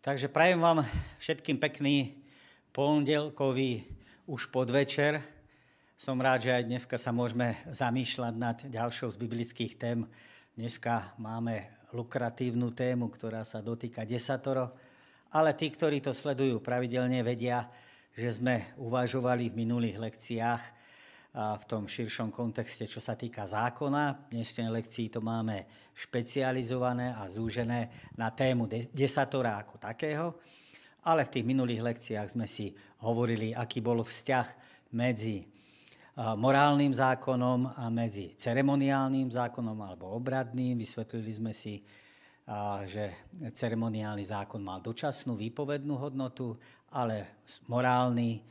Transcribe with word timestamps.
Takže 0.00 0.32
prajem 0.32 0.64
vám 0.64 0.80
všetkým 1.20 1.60
pekný 1.60 2.16
pondelkový 2.72 3.84
už 4.24 4.48
podvečer. 4.48 5.20
Som 6.00 6.24
rád, 6.24 6.48
že 6.48 6.56
aj 6.56 6.64
dneska 6.64 6.96
sa 6.96 7.12
môžeme 7.12 7.60
zamýšľať 7.68 8.32
nad 8.32 8.56
ďalšou 8.64 9.12
z 9.12 9.20
biblických 9.20 9.76
tém. 9.76 10.08
Dneska 10.56 11.12
máme 11.20 11.68
lukratívnu 11.92 12.72
tému, 12.72 13.12
ktorá 13.12 13.44
sa 13.44 13.60
dotýka 13.60 14.08
desatoro, 14.08 14.72
ale 15.36 15.52
tí, 15.52 15.68
ktorí 15.68 16.00
to 16.00 16.16
sledujú 16.16 16.64
pravidelne, 16.64 17.20
vedia, 17.20 17.68
že 18.16 18.40
sme 18.40 18.72
uvažovali 18.80 19.52
v 19.52 19.68
minulých 19.68 20.00
lekciách 20.00 20.62
v 21.30 21.64
tom 21.70 21.86
širšom 21.86 22.34
kontexte, 22.34 22.90
čo 22.90 22.98
sa 22.98 23.14
týka 23.14 23.46
zákona. 23.46 24.26
V 24.26 24.38
dnešnej 24.38 24.66
lekcii 24.66 25.14
to 25.14 25.22
máme 25.22 25.62
špecializované 25.94 27.14
a 27.14 27.30
zúžené 27.30 28.10
na 28.18 28.34
tému 28.34 28.66
desatora 28.90 29.62
ako 29.62 29.78
takého. 29.78 30.34
Ale 31.06 31.22
v 31.24 31.32
tých 31.38 31.46
minulých 31.46 31.86
lekciách 31.86 32.34
sme 32.34 32.50
si 32.50 32.74
hovorili, 33.06 33.54
aký 33.54 33.78
bol 33.78 34.02
vzťah 34.02 34.46
medzi 34.92 35.46
morálnym 36.18 36.92
zákonom 36.92 37.78
a 37.78 37.86
medzi 37.88 38.34
ceremoniálnym 38.34 39.30
zákonom 39.30 39.78
alebo 39.86 40.10
obradným. 40.18 40.76
Vysvetlili 40.82 41.30
sme 41.30 41.54
si, 41.54 41.80
že 42.90 43.30
ceremoniálny 43.54 44.26
zákon 44.26 44.58
mal 44.58 44.82
dočasnú 44.82 45.38
výpovednú 45.38 45.94
hodnotu, 45.94 46.58
ale 46.90 47.38
morálny 47.70 48.42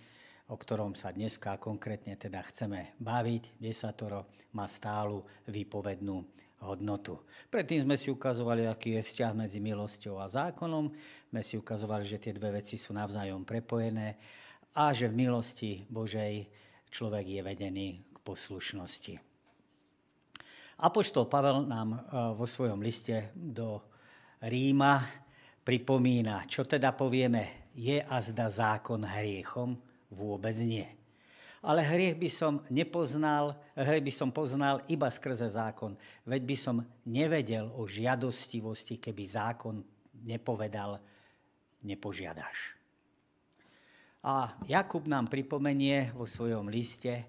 o 0.49 0.55
ktorom 0.57 0.97
sa 0.97 1.13
dneska 1.13 1.61
konkrétne 1.61 2.17
teda 2.17 2.41
chceme 2.49 2.97
baviť, 2.97 3.61
desatoro, 3.61 4.25
má 4.57 4.65
stálu 4.65 5.21
výpovednú 5.45 6.25
hodnotu. 6.65 7.21
Predtým 7.47 7.85
sme 7.87 7.95
si 7.95 8.11
ukazovali, 8.11 8.65
aký 8.65 8.99
je 8.99 9.05
vzťah 9.05 9.31
medzi 9.37 9.61
milosťou 9.63 10.19
a 10.19 10.27
zákonom. 10.27 10.91
Sme 11.29 11.41
si 11.45 11.55
ukazovali, 11.55 12.03
že 12.03 12.19
tie 12.19 12.33
dve 12.35 12.59
veci 12.59 12.75
sú 12.75 12.91
navzájom 12.91 13.45
prepojené 13.47 14.17
a 14.75 14.91
že 14.91 15.07
v 15.07 15.23
milosti 15.23 15.87
Božej 15.87 16.49
človek 16.89 17.25
je 17.29 17.41
vedený 17.45 17.87
k 18.11 18.17
poslušnosti. 18.25 19.15
Apoštol 20.79 21.27
Pavel 21.27 21.67
nám 21.67 21.89
e, 21.91 21.99
vo 22.33 22.47
svojom 22.47 22.79
liste 22.79 23.35
do 23.35 23.83
Ríma 24.39 25.03
pripomína, 25.67 26.47
čo 26.47 26.63
teda 26.63 26.95
povieme, 26.95 27.69
je 27.75 27.99
a 27.99 28.17
zda 28.23 28.47
zákon 28.47 29.03
hriechom? 29.03 29.88
Vôbec 30.09 30.57
nie. 30.65 30.85
Ale 31.59 31.83
hriech 31.83 32.15
by 32.15 32.29
som 32.31 32.53
nepoznal, 32.71 33.59
hriech 33.75 34.05
by 34.05 34.13
som 34.15 34.29
poznal 34.31 34.79
iba 34.87 35.11
skrze 35.11 35.51
zákon. 35.51 35.99
Veď 36.23 36.41
by 36.47 36.55
som 36.55 36.75
nevedel 37.03 37.67
o 37.75 37.83
žiadostivosti, 37.83 38.95
keby 38.97 39.23
zákon 39.27 39.83
nepovedal, 40.23 41.03
nepožiadaš. 41.83 42.79
A 44.23 44.51
Jakub 44.67 45.07
nám 45.07 45.31
pripomenie 45.31 46.11
vo 46.11 46.27
svojom 46.27 46.67
liste, 46.67 47.27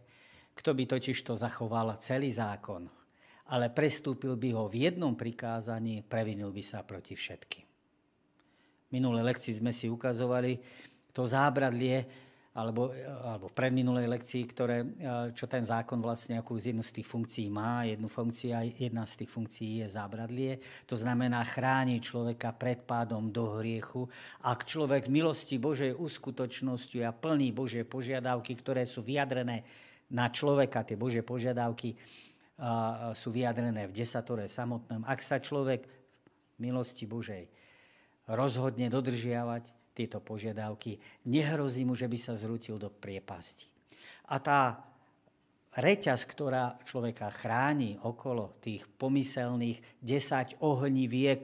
kto 0.55 0.75
by 0.75 0.85
totiž 0.91 1.23
to 1.23 1.39
zachoval 1.39 1.95
celý 2.03 2.35
zákon, 2.35 2.91
ale 3.51 3.71
prestúpil 3.71 4.35
by 4.35 4.49
ho 4.55 4.67
v 4.67 4.91
jednom 4.91 5.15
prikázaní, 5.15 6.03
previnil 6.03 6.51
by 6.51 6.63
sa 6.63 6.83
proti 6.83 7.15
všetkým. 7.15 7.67
Minulé 8.91 9.23
lekcii 9.23 9.63
sme 9.63 9.71
si 9.71 9.87
ukazovali 9.87 10.59
to 11.15 11.23
zábradlie, 11.23 12.07
alebo, 12.51 12.91
alebo 13.23 13.47
v 13.47 13.55
predminulej 13.55 14.11
lekcii, 14.11 14.43
ktoré, 14.51 14.83
čo 15.39 15.47
ten 15.47 15.63
zákon 15.63 16.03
vlastne 16.03 16.35
akú 16.35 16.59
z 16.59 16.75
jednu 16.75 16.83
z 16.83 16.99
tých 16.99 17.07
funkcií 17.07 17.47
má. 17.47 17.87
Jednu 17.87 18.11
funkciu, 18.11 18.59
jedna 18.75 19.07
z 19.07 19.23
tých 19.23 19.31
funkcií 19.31 19.71
je 19.83 19.87
zábradlie. 19.87 20.59
To 20.91 20.99
znamená 20.99 21.47
chráni 21.47 22.03
človeka 22.03 22.51
pred 22.51 22.83
pádom 22.83 23.31
do 23.31 23.63
hriechu. 23.63 24.11
Ak 24.43 24.67
človek 24.67 25.07
v 25.07 25.23
milosti 25.23 25.63
Božej 25.63 25.95
uskutočnosti 25.95 26.99
a 27.07 27.15
plný 27.15 27.55
Božie 27.55 27.87
požiadavky, 27.87 28.59
ktoré 28.59 28.83
sú 28.83 29.07
vyjadrené 29.07 29.63
na 30.11 30.27
človeka, 30.27 30.83
tie 30.83 30.99
Božie 30.99 31.23
požiadavky 31.23 31.95
sú 33.15 33.31
vyjadrené 33.31 33.87
v 33.87 33.95
desatore 33.95 34.51
samotnom. 34.51 35.07
Ak 35.07 35.23
sa 35.23 35.39
človek 35.39 35.87
v 35.87 36.59
milosti 36.59 37.07
Božej 37.07 37.47
rozhodne 38.27 38.91
dodržiavať 38.91 39.80
tieto 39.95 40.23
požiadavky, 40.23 40.97
nehrozí 41.27 41.83
mu, 41.85 41.99
že 41.99 42.07
by 42.07 42.19
sa 42.19 42.35
zrútil 42.39 42.79
do 42.79 42.89
priepasti. 42.89 43.67
A 44.31 44.39
tá 44.39 44.91
reťaz, 45.77 46.27
ktorá 46.27 46.79
človeka 46.83 47.31
chráni 47.31 47.99
okolo 48.03 48.59
tých 48.59 48.87
pomyselných 48.87 50.03
10 50.03 50.63
ohniviek, 50.63 51.43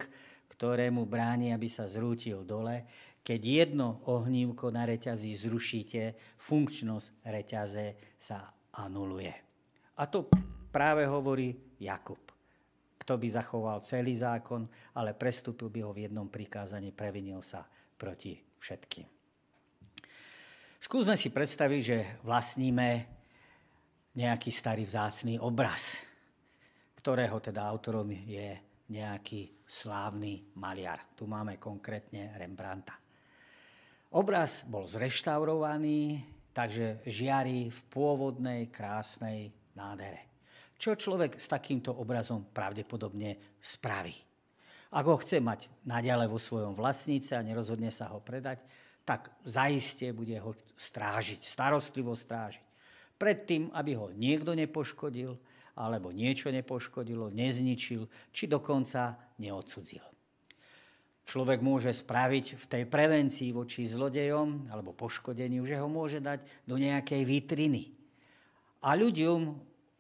ktoré 0.51 0.91
mu 0.91 1.05
bráni, 1.05 1.53
aby 1.53 1.69
sa 1.69 1.85
zrútil 1.87 2.43
dole, 2.43 2.87
keď 3.27 3.41
jedno 3.43 4.07
ohnívko 4.07 4.71
na 4.71 4.87
reťazí 4.87 5.35
zrušíte, 5.35 6.15
funkčnosť 6.39 7.27
reťaze 7.27 7.87
sa 8.15 8.55
anuluje. 8.71 9.35
A 9.99 10.07
to 10.07 10.31
práve 10.71 11.03
hovorí 11.11 11.51
Jakub. 11.83 12.23
Kto 13.03 13.19
by 13.19 13.29
zachoval 13.31 13.83
celý 13.83 14.15
zákon, 14.15 14.67
ale 14.95 15.15
prestúpil 15.15 15.71
by 15.71 15.81
ho 15.83 15.91
v 15.91 16.07
jednom 16.07 16.31
prikázaní, 16.31 16.95
previnil 16.95 17.43
sa 17.43 17.67
proti 17.99 18.37
všetkým. 18.61 19.07
Skúsme 20.77 21.19
si 21.19 21.35
predstaviť, 21.35 21.81
že 21.83 21.99
vlastníme 22.23 22.89
nejaký 24.17 24.51
starý 24.55 24.87
vzácný 24.87 25.37
obraz, 25.43 26.07
ktorého 27.01 27.43
teda 27.43 27.67
autorom 27.67 28.09
je 28.13 28.55
nejaký 28.93 29.67
slávny 29.67 30.55
maliar. 30.57 31.03
Tu 31.19 31.27
máme 31.27 31.59
konkrétne 31.59 32.33
Rembrandta. 32.39 32.95
Obraz 34.15 34.63
bol 34.63 34.87
zreštaurovaný, 34.87 36.23
takže 36.55 37.03
žiari 37.05 37.69
v 37.69 37.81
pôvodnej 37.91 38.71
krásnej 38.71 39.51
nádere. 39.75 40.33
Čo 40.77 40.95
človek 40.97 41.37
s 41.37 41.51
takýmto 41.51 41.93
obrazom 41.93 42.47
pravdepodobne 42.53 43.59
spraví? 43.61 44.26
Ak 44.97 45.05
ho 45.05 45.21
chce 45.21 45.45
mať 45.45 45.69
naďalej 45.85 46.33
vo 46.33 46.41
svojom 46.41 46.73
vlastníce 46.73 47.37
a 47.37 47.45
nerozhodne 47.45 47.93
sa 47.93 48.09
ho 48.17 48.25
predať, 48.25 48.65
tak 49.05 49.29
zaiste 49.45 50.09
bude 50.17 50.41
ho 50.41 50.57
strážiť, 50.73 51.45
starostlivo 51.45 52.17
strážiť. 52.17 52.65
Predtým, 53.21 53.69
aby 53.77 53.93
ho 53.93 54.09
niekto 54.17 54.57
nepoškodil, 54.57 55.37
alebo 55.77 56.09
niečo 56.09 56.49
nepoškodilo, 56.49 57.29
nezničil, 57.29 58.09
či 58.33 58.49
dokonca 58.49 59.21
neodsudzil. 59.37 60.01
Človek 61.29 61.61
môže 61.61 61.93
spraviť 61.93 62.57
v 62.57 62.65
tej 62.65 62.85
prevencii 62.89 63.53
voči 63.53 63.85
zlodejom 63.85 64.73
alebo 64.73 64.97
poškodeniu, 64.97 65.69
že 65.69 65.77
ho 65.77 65.91
môže 65.91 66.25
dať 66.25 66.41
do 66.65 66.81
nejakej 66.81 67.23
vitriny. 67.27 67.93
A 68.81 68.97
ľuďom 68.97 69.53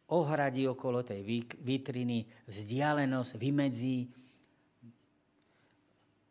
ohradí 0.08 0.64
okolo 0.64 1.02
tej 1.02 1.20
vitriny 1.60 2.24
vzdialenosť, 2.46 3.32
vymedzí 3.36 4.06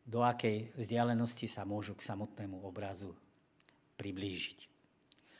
do 0.05 0.21
akej 0.21 0.77
vzdialenosti 0.77 1.49
sa 1.49 1.65
môžu 1.65 1.97
k 1.97 2.05
samotnému 2.05 2.61
obrazu 2.61 3.11
priblížiť. 3.97 4.69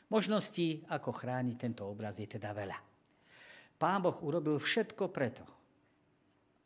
Možností, 0.09 0.85
ako 0.89 1.13
chrániť 1.13 1.55
tento 1.57 1.85
obraz, 1.85 2.17
je 2.17 2.25
teda 2.25 2.53
veľa. 2.53 2.77
Pán 3.77 4.01
Boh 4.01 4.17
urobil 4.25 4.57
všetko 4.57 5.09
preto, 5.13 5.45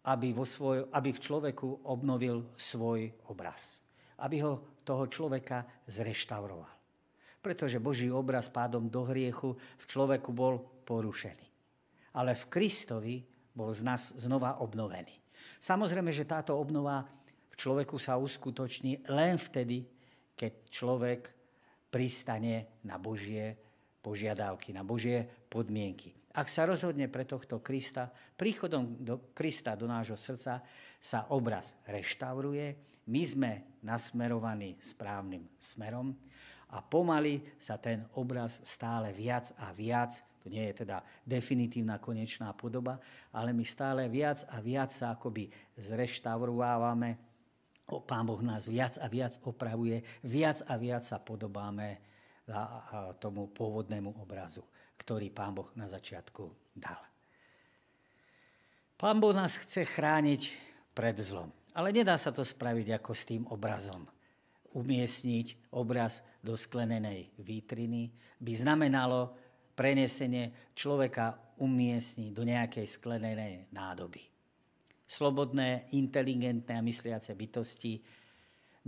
aby, 0.08 0.32
vo 0.32 0.48
svoj, 0.48 0.88
aby 0.96 1.10
v 1.12 1.24
človeku 1.24 1.88
obnovil 1.92 2.56
svoj 2.56 3.12
obraz. 3.28 3.84
Aby 4.20 4.44
ho 4.44 4.54
toho 4.84 5.08
človeka 5.08 5.64
zreštauroval. 5.88 6.72
Pretože 7.40 7.80
Boží 7.80 8.12
obraz 8.12 8.52
pádom 8.52 8.92
do 8.92 9.08
hriechu 9.08 9.56
v 9.56 9.84
človeku 9.88 10.32
bol 10.36 10.60
porušený. 10.84 11.48
Ale 12.16 12.36
v 12.36 12.46
Kristovi 12.52 13.16
bol 13.56 13.72
z 13.72 13.82
nás 13.84 14.12
znova 14.20 14.60
obnovený. 14.60 15.16
Samozrejme, 15.60 16.12
že 16.12 16.28
táto 16.28 16.56
obnova 16.56 17.04
človeku 17.60 18.00
sa 18.00 18.16
uskutoční 18.16 19.04
len 19.12 19.36
vtedy, 19.36 19.84
keď 20.40 20.54
človek 20.72 21.22
pristane 21.92 22.80
na 22.88 22.96
Božie 22.96 23.60
požiadavky, 24.00 24.72
na 24.72 24.88
Božie 24.88 25.28
podmienky. 25.52 26.16
Ak 26.32 26.48
sa 26.48 26.64
rozhodne 26.64 27.12
pre 27.12 27.28
tohto 27.28 27.60
Krista, 27.60 28.08
príchodom 28.40 29.04
do 29.04 29.36
Krista 29.36 29.76
do 29.76 29.92
nášho 29.92 30.16
srdca 30.16 30.64
sa 31.04 31.20
obraz 31.36 31.76
reštauruje, 31.84 32.80
my 33.10 33.22
sme 33.26 33.52
nasmerovaní 33.84 34.80
správnym 34.80 35.44
smerom 35.60 36.16
a 36.70 36.80
pomaly 36.80 37.42
sa 37.58 37.82
ten 37.82 38.06
obraz 38.16 38.62
stále 38.62 39.10
viac 39.10 39.52
a 39.58 39.74
viac, 39.74 40.22
to 40.40 40.48
nie 40.48 40.70
je 40.72 40.86
teda 40.86 41.02
definitívna 41.26 41.98
konečná 41.98 42.54
podoba, 42.54 43.02
ale 43.34 43.52
my 43.52 43.66
stále 43.66 44.06
viac 44.08 44.46
a 44.54 44.62
viac 44.62 44.94
sa 44.94 45.18
akoby 45.18 45.50
zreštaurovávame 45.76 47.29
Pán 48.06 48.30
Boh 48.30 48.38
nás 48.46 48.70
viac 48.70 49.02
a 49.02 49.10
viac 49.10 49.42
opravuje, 49.42 50.06
viac 50.22 50.62
a 50.70 50.78
viac 50.78 51.02
sa 51.02 51.18
podobáme 51.18 51.98
tomu 53.18 53.50
pôvodnému 53.50 54.22
obrazu, 54.22 54.62
ktorý 55.02 55.34
Pán 55.34 55.58
Boh 55.58 55.74
na 55.74 55.90
začiatku 55.90 56.46
dal. 56.78 57.02
Pán 59.00 59.18
Boh 59.18 59.34
nás 59.34 59.58
chce 59.58 59.86
chrániť 59.90 60.42
pred 60.94 61.18
zlom. 61.18 61.50
Ale 61.74 61.94
nedá 61.94 62.18
sa 62.18 62.30
to 62.30 62.46
spraviť 62.46 63.02
ako 63.02 63.12
s 63.14 63.24
tým 63.26 63.48
obrazom 63.50 64.06
umiestniť 64.74 65.74
obraz 65.74 66.22
do 66.46 66.54
sklenenej 66.54 67.34
vítriny 67.42 68.14
by 68.38 68.54
znamenalo 68.54 69.34
prenesenie 69.74 70.54
človeka 70.78 71.58
umiestniť 71.58 72.30
do 72.36 72.44
nejakej 72.46 72.86
sklenenej 72.86 73.72
nádoby. 73.74 74.22
Slobodné, 75.10 75.90
inteligentné 75.98 76.78
a 76.78 76.86
mysliace 76.86 77.34
bytosti 77.34 77.98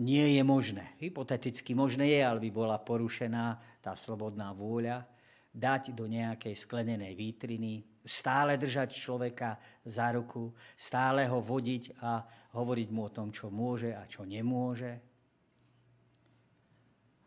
nie 0.06 0.38
je 0.38 0.44
možné. 0.46 0.94
Hypoteticky 1.02 1.74
možné 1.74 2.14
je, 2.14 2.22
ale 2.22 2.38
by 2.38 2.50
bola 2.54 2.78
porušená 2.78 3.58
tá 3.82 3.98
slobodná 3.98 4.54
vôľa 4.54 5.04
dať 5.52 5.92
do 5.92 6.08
nejakej 6.08 6.56
sklenenej 6.56 7.12
vítriny, 7.12 7.84
stále 8.06 8.56
držať 8.56 8.96
človeka 8.96 9.60
za 9.84 10.10
ruku, 10.16 10.56
stále 10.80 11.28
ho 11.28 11.44
vodiť 11.44 12.00
a 12.00 12.24
hovoriť 12.56 12.88
mu 12.90 13.02
o 13.10 13.14
tom, 13.14 13.30
čo 13.36 13.52
môže 13.52 13.92
a 13.92 14.08
čo 14.08 14.24
nemôže. 14.24 14.96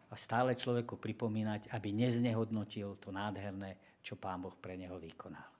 A 0.08 0.14
stále 0.14 0.54
človeku 0.54 0.96
pripomínať, 0.96 1.68
aby 1.74 1.90
neznehodnotil 1.90 2.96
to 2.96 3.10
nádherné, 3.10 4.00
čo 4.00 4.14
Pán 4.16 4.40
Boh 4.40 4.54
pre 4.56 4.78
neho 4.78 4.96
vykonal. 4.96 5.53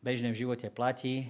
Bežne 0.00 0.32
v 0.32 0.40
živote 0.48 0.72
platí, 0.72 1.28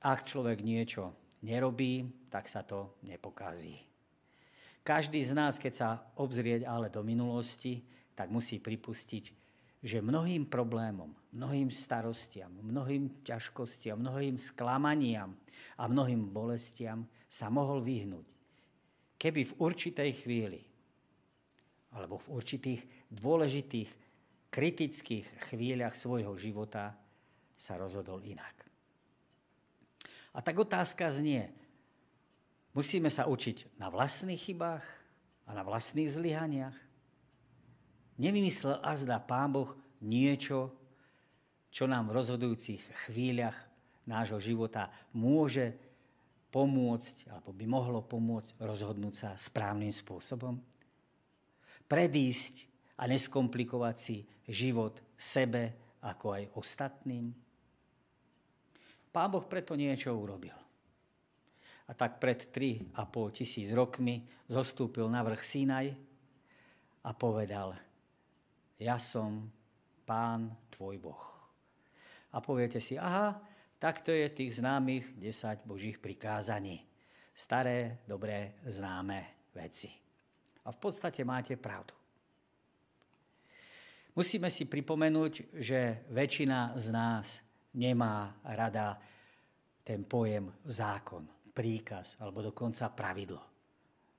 ak 0.00 0.24
človek 0.24 0.64
niečo 0.64 1.12
nerobí, 1.44 2.08
tak 2.32 2.48
sa 2.48 2.64
to 2.64 2.96
nepokazí. 3.04 3.76
Každý 4.80 5.20
z 5.20 5.36
nás, 5.36 5.60
keď 5.60 5.72
sa 5.76 5.88
obzrieť 6.16 6.64
ale 6.64 6.88
do 6.88 7.04
minulosti, 7.04 7.84
tak 8.16 8.32
musí 8.32 8.56
pripustiť, 8.56 9.24
že 9.84 10.00
mnohým 10.00 10.48
problémom, 10.48 11.12
mnohým 11.36 11.68
starostiam, 11.68 12.50
mnohým 12.64 13.20
ťažkostiam, 13.22 14.00
mnohým 14.00 14.40
sklamaniam 14.40 15.36
a 15.76 15.84
mnohým 15.84 16.32
bolestiam 16.32 17.04
sa 17.28 17.52
mohol 17.52 17.84
vyhnúť. 17.84 18.26
Keby 19.20 19.52
v 19.52 19.56
určitej 19.60 20.10
chvíli 20.24 20.64
alebo 21.92 22.16
v 22.24 22.40
určitých 22.40 22.80
dôležitých 23.12 23.90
kritických 24.48 25.52
chvíľach 25.52 25.92
svojho 25.92 26.32
života 26.40 26.96
sa 27.58 27.74
rozhodol 27.74 28.22
inak. 28.22 28.54
A 30.30 30.38
tak 30.38 30.54
otázka 30.62 31.10
znie, 31.10 31.50
musíme 32.70 33.10
sa 33.10 33.26
učiť 33.26 33.74
na 33.82 33.90
vlastných 33.90 34.38
chybách 34.38 34.86
a 35.44 35.50
na 35.50 35.66
vlastných 35.66 36.14
zlyhaniach? 36.14 36.78
Nevymyslel 38.22 38.78
azda 38.86 39.18
Pán 39.18 39.50
Boh 39.50 39.74
niečo, 39.98 40.70
čo 41.74 41.90
nám 41.90 42.08
v 42.08 42.16
rozhodujúcich 42.22 43.10
chvíľach 43.10 43.58
nášho 44.06 44.38
života 44.38 44.88
môže 45.10 45.74
pomôcť, 46.48 47.28
alebo 47.28 47.50
by 47.52 47.66
mohlo 47.66 48.00
pomôcť 48.00 48.56
rozhodnúť 48.62 49.14
sa 49.14 49.30
správnym 49.34 49.92
spôsobom? 49.92 50.56
Predísť 51.90 52.68
a 52.98 53.10
neskomplikovať 53.10 53.96
si 53.98 54.16
život 54.48 55.02
sebe 55.18 55.74
ako 56.00 56.26
aj 56.38 56.42
ostatným? 56.56 57.47
Pán 59.18 59.34
Boh 59.34 59.42
preto 59.50 59.74
niečo 59.74 60.14
urobil. 60.14 60.54
A 61.90 61.92
tak 61.98 62.22
pred 62.22 62.38
3,5 62.38 62.94
tisíc 63.34 63.74
rokmi 63.74 64.22
zostúpil 64.46 65.10
na 65.10 65.26
vrch 65.26 65.42
Sinaj 65.42 65.90
a 67.02 67.10
povedal– 67.10 67.74
ja 68.78 68.94
som 68.94 69.50
pán 70.06 70.54
tvoj 70.70 71.02
Boh. 71.02 71.24
A 72.30 72.38
poviete 72.38 72.78
si, 72.78 72.94
aha, 72.94 73.42
tak 73.78 74.06
to 74.06 74.14
je 74.14 74.30
tých 74.30 74.62
známych 74.62 75.18
10 75.18 75.66
božích 75.66 75.98
prikázaní. 75.98 76.86
Staré, 77.34 77.98
dobré, 78.06 78.58
známe 78.66 79.50
veci. 79.54 79.90
A 80.62 80.70
v 80.70 80.78
podstate 80.78 81.26
máte 81.26 81.58
pravdu. 81.58 81.94
Musíme 84.14 84.50
si 84.50 84.66
pripomenúť, 84.66 85.58
že 85.62 86.02
väčšina 86.10 86.74
z 86.74 86.86
nás 86.90 87.38
nemá 87.74 88.32
rada 88.44 88.96
ten 89.84 90.04
pojem 90.04 90.48
zákon, 90.68 91.24
príkaz 91.52 92.14
alebo 92.20 92.44
dokonca 92.44 92.86
pravidlo. 92.92 93.42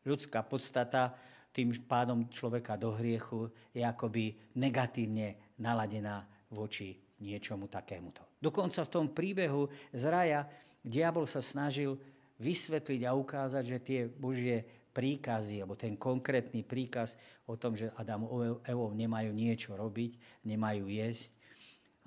Ľudská 0.04 0.44
podstata 0.44 1.13
tým 1.54 1.74
pádom 1.86 2.30
človeka 2.30 2.78
do 2.78 2.94
hriechu 2.94 3.50
je 3.74 3.81
akoby 3.81 4.54
negatívne 4.57 5.56
naladená 5.57 6.25
voči 6.50 6.98
niečomu 7.19 7.68
takémuto. 7.68 8.24
Dokonca 8.40 8.86
v 8.86 8.94
tom 8.94 9.06
príbehu 9.12 9.68
z 9.92 10.04
raja 10.07 10.48
diabol 10.80 11.28
sa 11.28 11.44
snažil 11.44 12.00
vysvetliť 12.40 13.02
a 13.04 13.12
ukázať, 13.12 13.63
že 13.68 13.78
tie 13.84 14.00
Božie 14.07 14.63
príkazy, 14.95 15.62
alebo 15.62 15.75
ten 15.75 16.00
konkrétny 16.00 16.63
príkaz 16.63 17.19
o 17.45 17.60
tom, 17.60 17.75
že 17.75 17.92
Adam 18.00 18.25
a 18.25 18.63
Evo 18.66 18.90
nemajú 18.95 19.31
niečo 19.36 19.75
robiť, 19.75 20.44
nemajú 20.48 20.88
jesť, 20.88 21.30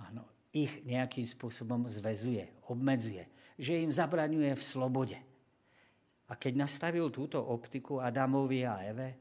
áno, 0.00 0.24
ich 0.52 0.84
nejakým 0.84 1.25
spôsobom 1.25 1.88
zväzuje, 1.88 2.44
obmedzuje, 2.69 3.25
že 3.56 3.81
im 3.81 3.88
zabraňuje 3.88 4.52
v 4.52 4.62
slobode. 4.62 5.19
A 6.28 6.32
keď 6.37 6.64
nastavil 6.64 7.08
túto 7.08 7.40
optiku 7.40 8.00
Adamovi 8.00 8.64
a 8.64 8.84
Eve, 8.84 9.16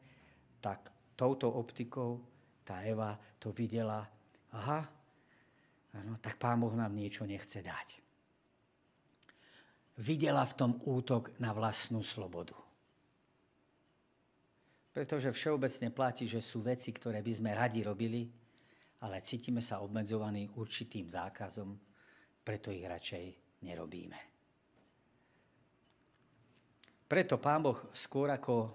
tak 0.59 0.91
touto 1.15 1.47
optikou 1.47 2.19
tá 2.63 2.83
Eva 2.83 3.15
to 3.39 3.51
videla, 3.51 4.03
aha, 4.55 4.87
ano, 5.91 6.15
tak 6.23 6.39
Pán 6.39 6.59
Boh 6.59 6.71
nám 6.71 6.95
niečo 6.95 7.27
nechce 7.27 7.59
dať. 7.59 7.99
Videla 9.99 10.47
v 10.47 10.55
tom 10.55 10.71
útok 10.87 11.35
na 11.39 11.51
vlastnú 11.51 11.99
slobodu. 11.99 12.55
Pretože 14.91 15.31
všeobecne 15.31 15.91
platí, 15.91 16.27
že 16.27 16.43
sú 16.43 16.63
veci, 16.63 16.91
ktoré 16.91 17.23
by 17.23 17.31
sme 17.31 17.51
radi 17.55 17.79
robili, 17.83 18.27
ale 19.01 19.25
cítime 19.25 19.65
sa 19.65 19.81
obmedzovaní 19.81 20.49
určitým 20.53 21.09
zákazom, 21.09 21.73
preto 22.41 22.69
ich 22.69 22.85
radšej 22.85 23.25
nerobíme. 23.65 24.19
Preto 27.09 27.35
Pán 27.41 27.61
Boh 27.65 27.91
skôr 27.91 28.31
ako 28.31 28.71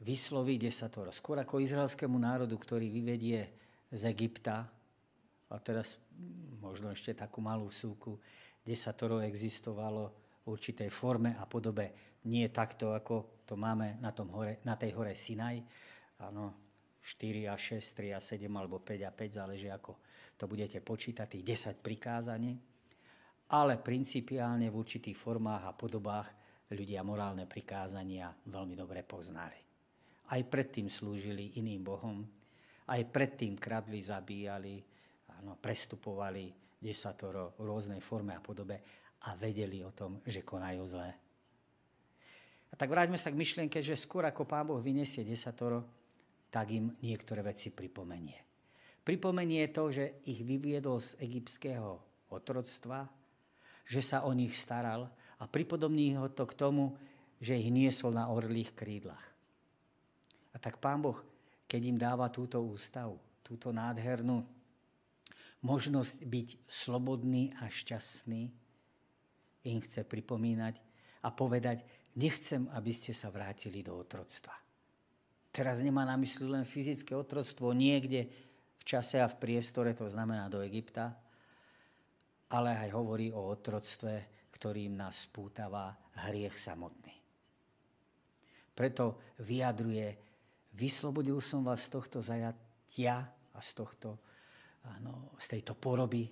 vysloví 0.00 0.56
desatoro. 0.56 1.12
Skôr 1.12 1.42
ako 1.42 1.60
izraelskému 1.60 2.16
národu, 2.16 2.54
ktorý 2.56 2.88
vyvedie 2.88 3.44
z 3.90 4.02
Egypta, 4.08 4.64
a 5.48 5.56
teraz 5.64 5.96
možno 6.60 6.92
ešte 6.92 7.16
takú 7.16 7.40
malú 7.40 7.72
súku, 7.72 8.20
desatoro 8.60 9.24
existovalo 9.24 10.12
v 10.44 10.46
určitej 10.52 10.92
forme 10.92 11.36
a 11.40 11.48
podobe. 11.48 12.20
Nie 12.28 12.52
takto, 12.52 12.92
ako 12.92 13.44
to 13.48 13.56
máme 13.56 13.96
na, 14.00 14.12
tom 14.12 14.28
hore, 14.28 14.60
na 14.68 14.76
tej 14.76 14.92
hore 14.92 15.16
Sinaj. 15.16 15.64
Áno, 16.20 16.67
4 17.08 17.48
a 17.48 17.56
6, 17.56 17.80
3 17.80 18.12
a 18.12 18.20
7 18.20 18.44
alebo 18.52 18.84
5 18.84 19.08
a 19.08 19.12
5, 19.12 19.40
záleží 19.40 19.72
ako 19.72 19.96
to 20.36 20.44
budete 20.44 20.78
počítať, 20.84 21.26
tých 21.26 21.44
10 21.74 21.80
prikázaní. 21.80 22.54
Ale 23.48 23.80
principiálne 23.80 24.68
v 24.68 24.76
určitých 24.76 25.16
formách 25.16 25.64
a 25.66 25.72
podobách 25.72 26.28
ľudia 26.68 27.00
morálne 27.00 27.48
prikázania 27.48 28.28
veľmi 28.52 28.76
dobre 28.76 29.00
poznali. 29.02 29.56
Aj 30.28 30.40
predtým 30.44 30.92
slúžili 30.92 31.56
iným 31.56 31.80
bohom, 31.80 32.20
aj 32.92 33.02
predtým 33.08 33.56
kradli, 33.56 34.04
zabíjali, 34.04 34.84
áno, 35.40 35.56
prestupovali 35.56 36.52
desatoro 36.76 37.56
v 37.56 37.64
rôznej 37.64 38.04
forme 38.04 38.36
a 38.36 38.44
podobe 38.44 38.84
a 39.24 39.34
vedeli 39.34 39.80
o 39.80 39.90
tom, 39.90 40.20
že 40.28 40.44
konajú 40.44 40.84
zlé. 40.84 41.10
A 42.68 42.76
tak 42.76 42.92
vráťme 42.92 43.16
sa 43.16 43.32
k 43.32 43.40
myšlienke, 43.40 43.80
že 43.80 43.96
skôr 43.96 44.28
ako 44.28 44.44
Pán 44.44 44.68
Boh 44.68 44.78
vyniesie 44.78 45.24
desatoro, 45.24 45.97
tak 46.48 46.72
im 46.72 46.96
niektoré 47.04 47.44
veci 47.44 47.68
pripomenie. 47.68 48.40
Pripomenie 49.04 49.68
to, 49.72 49.88
že 49.88 50.20
ich 50.28 50.44
vyviedol 50.44 51.00
z 51.00 51.16
egyptského 51.24 51.96
otroctva, 52.28 53.08
že 53.88 54.04
sa 54.04 54.28
o 54.28 54.32
nich 54.36 54.52
staral 54.52 55.08
a 55.40 55.48
pripodobní 55.48 56.12
ho 56.16 56.28
to 56.28 56.44
k 56.44 56.56
tomu, 56.56 56.92
že 57.40 57.56
ich 57.56 57.72
niesol 57.72 58.12
na 58.12 58.28
orlých 58.28 58.76
krídlach. 58.76 59.24
A 60.52 60.60
tak 60.60 60.76
Pán 60.82 61.00
Boh, 61.00 61.16
keď 61.64 61.80
im 61.88 61.96
dáva 61.96 62.28
túto 62.28 62.60
ústavu, 62.60 63.16
túto 63.40 63.72
nádhernú 63.72 64.44
možnosť 65.62 66.16
byť 66.22 66.48
slobodný 66.68 67.56
a 67.58 67.72
šťastný, 67.72 68.42
im 69.66 69.78
chce 69.82 70.06
pripomínať 70.06 70.80
a 71.24 71.28
povedať, 71.34 71.82
nechcem, 72.14 72.70
aby 72.72 72.92
ste 72.94 73.10
sa 73.10 73.28
vrátili 73.28 73.82
do 73.82 73.98
otroctva. 73.98 74.67
Teraz 75.58 75.82
nemá 75.82 76.06
na 76.06 76.14
mysli 76.14 76.46
len 76.46 76.62
fyzické 76.62 77.18
otroctvo 77.18 77.74
niekde 77.74 78.30
v 78.78 78.82
čase 78.86 79.18
a 79.18 79.26
v 79.26 79.42
priestore, 79.42 79.90
to 79.90 80.06
znamená 80.06 80.46
do 80.46 80.62
Egypta, 80.62 81.18
ale 82.54 82.78
aj 82.78 82.94
hovorí 82.94 83.34
o 83.34 83.42
otroctve, 83.50 84.46
ktorým 84.54 84.94
nás 84.94 85.26
spútava 85.26 85.98
hriech 86.30 86.54
samotný. 86.54 87.10
Preto 88.70 89.34
vyjadruje 89.42 90.28
Vyslobodil 90.78 91.42
som 91.42 91.66
vás 91.66 91.90
z 91.90 91.90
tohto 91.90 92.22
zajatia 92.22 93.26
a 93.50 93.58
z, 93.58 93.70
tohto, 93.74 94.14
áno, 94.86 95.34
z 95.42 95.58
tejto 95.58 95.74
poroby 95.74 96.30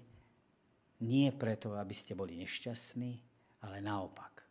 nie 1.02 1.35
preto, 1.35 1.75
aby 1.75 1.90
ste 1.90 2.14
boli 2.14 2.38
nešťastní, 2.38 3.11
ale 3.66 3.83
naopak. 3.83 4.47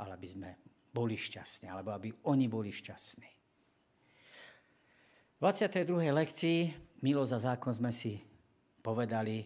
Ale 0.00 0.16
aby 0.16 0.28
sme 0.32 0.50
boli 0.88 1.20
šťastní, 1.20 1.68
alebo 1.68 1.92
aby 1.92 2.08
oni 2.24 2.48
boli 2.48 2.72
šťastní. 2.72 3.41
V 5.42 5.50
22. 5.50 6.14
lekcii 6.14 6.70
Milo 7.02 7.26
za 7.26 7.34
zákon 7.34 7.74
sme 7.74 7.90
si 7.90 8.14
povedali 8.78 9.42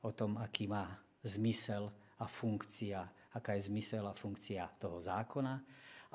o 0.00 0.08
tom, 0.08 0.40
aký 0.40 0.64
má 0.64 0.88
zmysel 1.20 1.92
a 2.16 2.24
funkcia, 2.24 3.04
aká 3.36 3.52
je 3.52 3.68
zmysel 3.68 4.08
a 4.08 4.16
funkcia 4.16 4.64
toho 4.80 4.96
zákona 5.04 5.60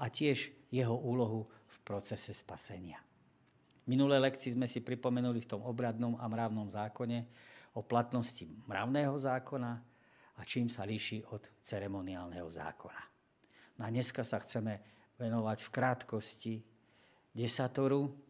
a 0.02 0.10
tiež 0.10 0.50
jeho 0.74 0.98
úlohu 0.98 1.46
v 1.46 1.76
procese 1.86 2.34
spasenia. 2.34 2.98
Minulé 3.86 4.18
lekcii 4.18 4.58
sme 4.58 4.66
si 4.66 4.82
pripomenuli 4.82 5.46
v 5.46 5.50
tom 5.54 5.62
obradnom 5.62 6.18
a 6.18 6.26
mravnom 6.26 6.66
zákone 6.66 7.30
o 7.78 7.86
platnosti 7.86 8.50
mravného 8.66 9.14
zákona 9.14 9.72
a 10.34 10.42
čím 10.42 10.74
sa 10.74 10.90
líši 10.90 11.22
od 11.30 11.46
ceremoniálneho 11.62 12.50
zákona. 12.50 13.02
No 13.78 13.82
a 13.86 13.94
dneska 13.94 14.26
sa 14.26 14.42
chceme 14.42 14.82
venovať 15.22 15.58
v 15.62 15.70
krátkosti 15.70 16.54
desatoru 17.30 18.29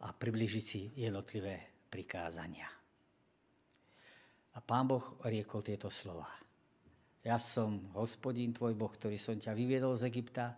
a 0.00 0.12
približiť 0.12 0.64
si 0.64 0.88
jednotlivé 0.96 1.86
prikázania. 1.92 2.68
A 4.54 4.58
pán 4.58 4.88
Boh 4.88 5.20
riekol 5.22 5.62
tieto 5.62 5.92
slova. 5.92 6.26
Ja 7.20 7.36
som 7.36 7.92
hospodín 7.94 8.56
tvoj 8.56 8.72
Boh, 8.72 8.90
ktorý 8.90 9.20
som 9.20 9.36
ťa 9.36 9.52
vyviedol 9.52 9.92
z 9.94 10.08
Egypta, 10.08 10.56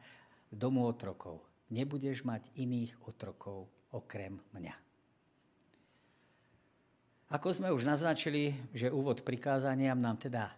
domu 0.49 0.87
otrokov 0.87 1.53
nebudeš 1.73 2.23
mať 2.23 2.53
iných 2.61 2.93
otrokov 3.09 3.65
okrem 3.97 4.37
mňa. 4.53 4.77
Ako 7.33 7.49
sme 7.49 7.73
už 7.73 7.89
naznačili, 7.89 8.53
že 8.77 8.93
úvod 8.93 9.25
prikázaniam 9.25 9.97
nám 9.97 10.21
teda 10.21 10.53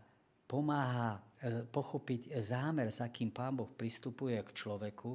pomáha 0.50 1.22
e, 1.38 1.62
pochopiť 1.70 2.34
zámer, 2.42 2.90
s 2.90 2.98
akým 2.98 3.30
Pán 3.30 3.54
Boh 3.54 3.70
pristupuje 3.70 4.34
k 4.42 4.50
človeku, 4.50 5.14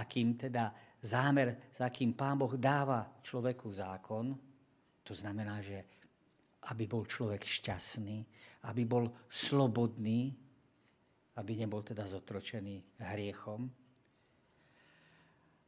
akým 0.00 0.40
teda 0.40 0.72
zámer, 1.02 1.72
s 1.72 1.80
akým 1.80 2.12
Pán 2.12 2.38
Boh 2.38 2.54
dáva 2.56 3.08
človeku 3.24 3.72
zákon, 3.72 4.36
to 5.04 5.12
znamená, 5.16 5.58
že 5.64 5.82
aby 6.68 6.84
bol 6.84 7.08
človek 7.08 7.40
šťastný, 7.40 8.18
aby 8.68 8.82
bol 8.84 9.08
slobodný, 9.32 10.36
aby 11.40 11.52
nebol 11.56 11.80
teda 11.80 12.04
zotročený 12.04 13.00
hriechom. 13.00 13.64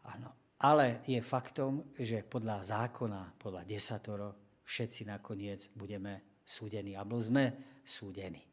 Áno. 0.04 0.30
Ale 0.62 1.02
je 1.08 1.18
faktom, 1.24 1.90
že 1.98 2.22
podľa 2.22 2.62
zákona, 2.62 3.34
podľa 3.40 3.62
desatoro, 3.66 4.28
všetci 4.62 5.10
nakoniec 5.10 5.72
budeme 5.74 6.38
súdení, 6.46 6.94
alebo 6.94 7.18
sme 7.18 7.80
súdení. 7.82 8.46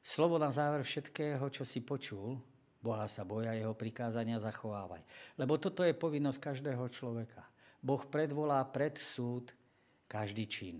Slovo 0.00 0.40
na 0.40 0.48
záver 0.48 0.88
všetkého, 0.88 1.42
čo 1.52 1.68
si 1.68 1.84
počul, 1.84 2.40
Boha 2.78 3.10
sa 3.10 3.26
boja, 3.26 3.54
jeho 3.58 3.74
prikázania 3.74 4.38
zachovávaj. 4.38 5.02
Lebo 5.34 5.58
toto 5.58 5.82
je 5.82 5.94
povinnosť 5.94 6.38
každého 6.38 6.84
človeka. 6.94 7.42
Boh 7.82 8.02
predvolá 8.06 8.62
pred 8.70 8.94
súd 8.98 9.50
každý 10.06 10.46
čin. 10.46 10.76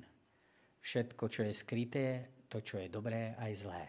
Všetko, 0.78 1.24
čo 1.26 1.42
je 1.42 1.52
skryté, 1.52 2.06
to, 2.46 2.62
čo 2.62 2.78
je 2.78 2.88
dobré, 2.88 3.34
aj 3.36 3.52
zlé. 3.66 3.84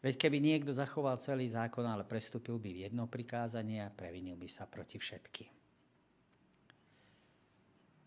Veď 0.00 0.16
keby 0.16 0.40
niekto 0.40 0.72
zachoval 0.72 1.20
celý 1.20 1.44
zákon, 1.50 1.84
ale 1.84 2.08
prestúpil 2.08 2.56
by 2.56 2.70
v 2.72 2.82
jedno 2.88 3.04
prikázanie 3.04 3.84
a 3.84 3.92
previnil 3.92 4.38
by 4.38 4.48
sa 4.48 4.64
proti 4.64 4.96
všetkým. 4.96 5.52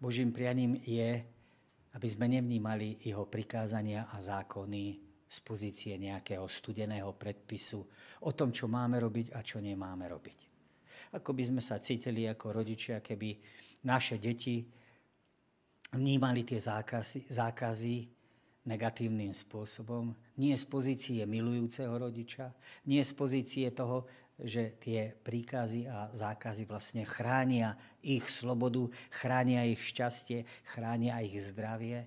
Božím 0.02 0.34
prianím 0.34 0.82
je, 0.84 1.22
aby 1.94 2.08
sme 2.10 2.26
nevnímali 2.28 2.98
jeho 3.06 3.30
prikázania 3.30 4.10
a 4.10 4.18
zákony 4.20 5.12
z 5.34 5.38
pozície 5.42 5.98
nejakého 5.98 6.46
studeného 6.46 7.10
predpisu 7.18 7.82
o 8.22 8.32
tom, 8.38 8.54
čo 8.54 8.70
máme 8.70 9.02
robiť 9.02 9.34
a 9.34 9.42
čo 9.42 9.58
nemáme 9.58 10.06
robiť. 10.06 10.40
Ako 11.18 11.34
by 11.34 11.44
sme 11.50 11.62
sa 11.62 11.82
cítili 11.82 12.30
ako 12.30 12.62
rodičia, 12.62 13.02
keby 13.02 13.42
naše 13.90 14.22
deti 14.22 14.62
vnímali 15.90 16.46
tie 16.46 16.62
zákazy, 16.62 17.34
zákazy 17.34 17.96
negatívnym 18.70 19.34
spôsobom. 19.34 20.13
Nie 20.38 20.54
z 20.54 20.66
pozície 20.70 21.22
milujúceho 21.25 21.98
rodiča, 21.98 22.54
nie 22.86 23.02
z 23.02 23.13
pozície 23.18 23.74
toho, 23.74 24.06
že 24.38 24.78
tie 24.82 25.13
príkazy 25.13 25.86
a 25.86 26.10
zákazy 26.13 26.66
vlastne 26.66 27.06
chránia 27.06 27.78
ich 28.02 28.25
slobodu, 28.30 28.90
chránia 29.13 29.66
ich 29.66 29.82
šťastie, 29.82 30.46
chránia 30.66 31.22
ich 31.22 31.38
zdravie, 31.42 32.06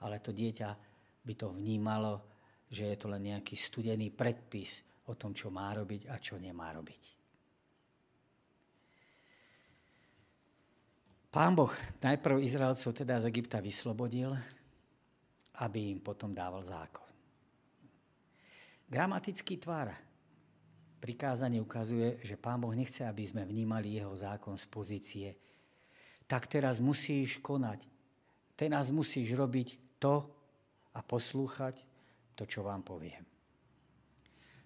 ale 0.00 0.16
to 0.20 0.32
dieťa 0.36 0.76
by 1.24 1.32
to 1.36 1.48
vnímalo, 1.52 2.29
že 2.70 2.86
je 2.86 2.96
to 2.96 3.10
len 3.10 3.34
nejaký 3.34 3.58
studený 3.58 4.14
predpis 4.14 4.80
o 5.10 5.18
tom, 5.18 5.34
čo 5.34 5.50
má 5.50 5.74
robiť 5.74 6.06
a 6.06 6.16
čo 6.22 6.38
nemá 6.38 6.70
robiť. 6.70 7.02
Pán 11.30 11.54
Boh 11.54 11.70
najprv 12.02 12.42
Izraelcov 12.42 12.90
teda 12.90 13.22
z 13.22 13.30
Egypta 13.30 13.62
vyslobodil, 13.62 14.34
aby 15.62 15.94
im 15.94 16.00
potom 16.02 16.34
dával 16.34 16.62
zákon. 16.62 17.06
Gramatický 18.90 19.62
tvár 19.62 19.94
prikázanie 20.98 21.62
ukazuje, 21.62 22.18
že 22.26 22.34
Pán 22.34 22.58
Boh 22.58 22.74
nechce, 22.74 23.06
aby 23.06 23.22
sme 23.22 23.46
vnímali 23.46 23.98
jeho 23.98 24.14
zákon 24.14 24.58
z 24.58 24.66
pozície 24.66 25.28
tak 26.30 26.46
teraz 26.46 26.78
musíš 26.78 27.42
konať. 27.42 27.82
Teraz 28.54 28.94
musíš 28.94 29.34
robiť 29.34 29.98
to 29.98 30.22
a 30.94 31.02
poslúchať 31.02 31.82
to, 32.40 32.48
čo 32.48 32.64
vám 32.64 32.80
poviem. 32.80 33.20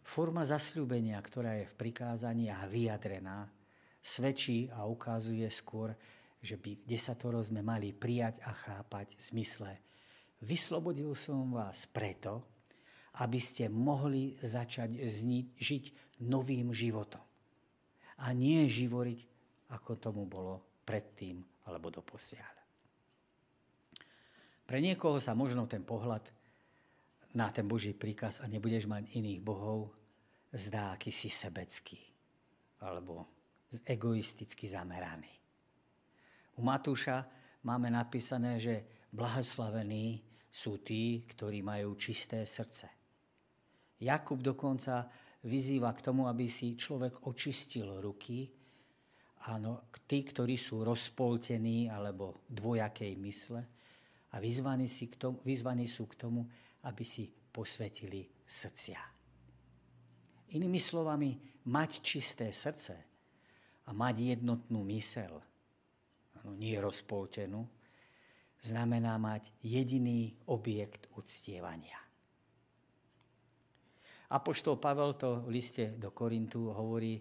Forma 0.05 0.47
zasľúbenia, 0.47 1.19
ktorá 1.19 1.59
je 1.59 1.67
v 1.67 1.79
prikázaniach 1.81 2.71
vyjadrená, 2.71 3.51
svedčí 3.99 4.71
a 4.71 4.87
ukazuje 4.87 5.49
skôr, 5.51 5.91
že 6.45 6.61
by 6.61 6.87
desatoro 6.87 7.41
sme 7.41 7.65
mali 7.65 7.91
prijať 7.91 8.39
a 8.47 8.53
chápať 8.53 9.17
v 9.17 9.23
zmysle 9.33 9.73
Vyslobodil 10.45 11.17
som 11.17 11.57
vás 11.57 11.89
preto, 11.89 12.45
aby 13.25 13.41
ste 13.41 13.73
mohli 13.73 14.37
začať 14.37 14.93
žiť 15.57 15.85
novým 16.29 16.69
životom. 16.77 17.25
A 18.21 18.37
nie 18.37 18.69
živoriť, 18.69 19.25
ako 19.73 19.97
tomu 19.97 20.29
bolo 20.29 20.85
predtým 20.85 21.41
alebo 21.65 21.89
doposiaľ. 21.89 22.55
Pre 24.69 24.79
niekoho 24.81 25.17
sa 25.17 25.33
možno 25.33 25.65
ten 25.65 25.81
pohľad 25.81 26.29
na 27.35 27.51
ten 27.51 27.67
Boží 27.67 27.93
príkaz 27.93 28.41
a 28.41 28.47
nebudeš 28.47 28.87
mať 28.87 29.11
iných 29.19 29.41
bohov 29.43 29.91
zdá 30.55 30.95
akýsi 30.95 31.27
sebecký 31.27 31.99
alebo 32.79 33.27
egoisticky 33.83 34.71
zameraný. 34.71 35.31
U 36.55 36.63
Matúša 36.63 37.27
máme 37.67 37.91
napísané, 37.91 38.63
že 38.63 38.87
blahoslavení 39.11 40.23
sú 40.47 40.79
tí, 40.79 41.27
ktorí 41.27 41.67
majú 41.67 41.99
čisté 41.99 42.47
srdce. 42.47 42.87
Jakub 43.99 44.39
dokonca 44.39 45.11
vyzýva 45.43 45.91
k 45.91 46.05
tomu, 46.07 46.31
aby 46.31 46.47
si 46.47 46.79
človek 46.79 47.27
očistil 47.27 47.99
ruky. 47.99 48.47
Áno, 49.51 49.91
tí, 50.07 50.23
ktorí 50.23 50.55
sú 50.55 50.87
rozpoltení 50.87 51.91
alebo 51.91 52.47
dvojakej 52.47 53.13
mysle 53.19 53.61
a 54.31 54.37
vyzvaní, 54.39 54.87
si 54.87 55.11
k 55.11 55.19
tomu, 55.19 55.43
vyzvaní 55.43 55.91
sú 55.91 56.07
k 56.07 56.15
tomu, 56.15 56.47
aby 56.85 57.05
si 57.05 57.29
posvetili 57.29 58.29
srdcia. 58.45 59.01
Inými 60.55 60.79
slovami, 60.79 61.35
mať 61.67 61.91
čisté 62.05 62.53
srdce 62.53 62.95
a 63.85 63.91
mať 63.91 64.37
jednotnú 64.37 64.85
mysel, 64.93 65.41
áno, 66.41 66.53
nie 66.55 66.77
rozpoltenú, 66.77 67.65
znamená 68.65 69.17
mať 69.17 69.51
jediný 69.61 70.33
objekt 70.49 71.09
uctievania. 71.17 72.01
Apoštol 74.33 74.81
Pavel 74.81 75.15
to 75.15 75.45
v 75.45 75.61
liste 75.61 75.85
do 76.01 76.11
Korintu 76.11 76.73
hovorí, 76.73 77.21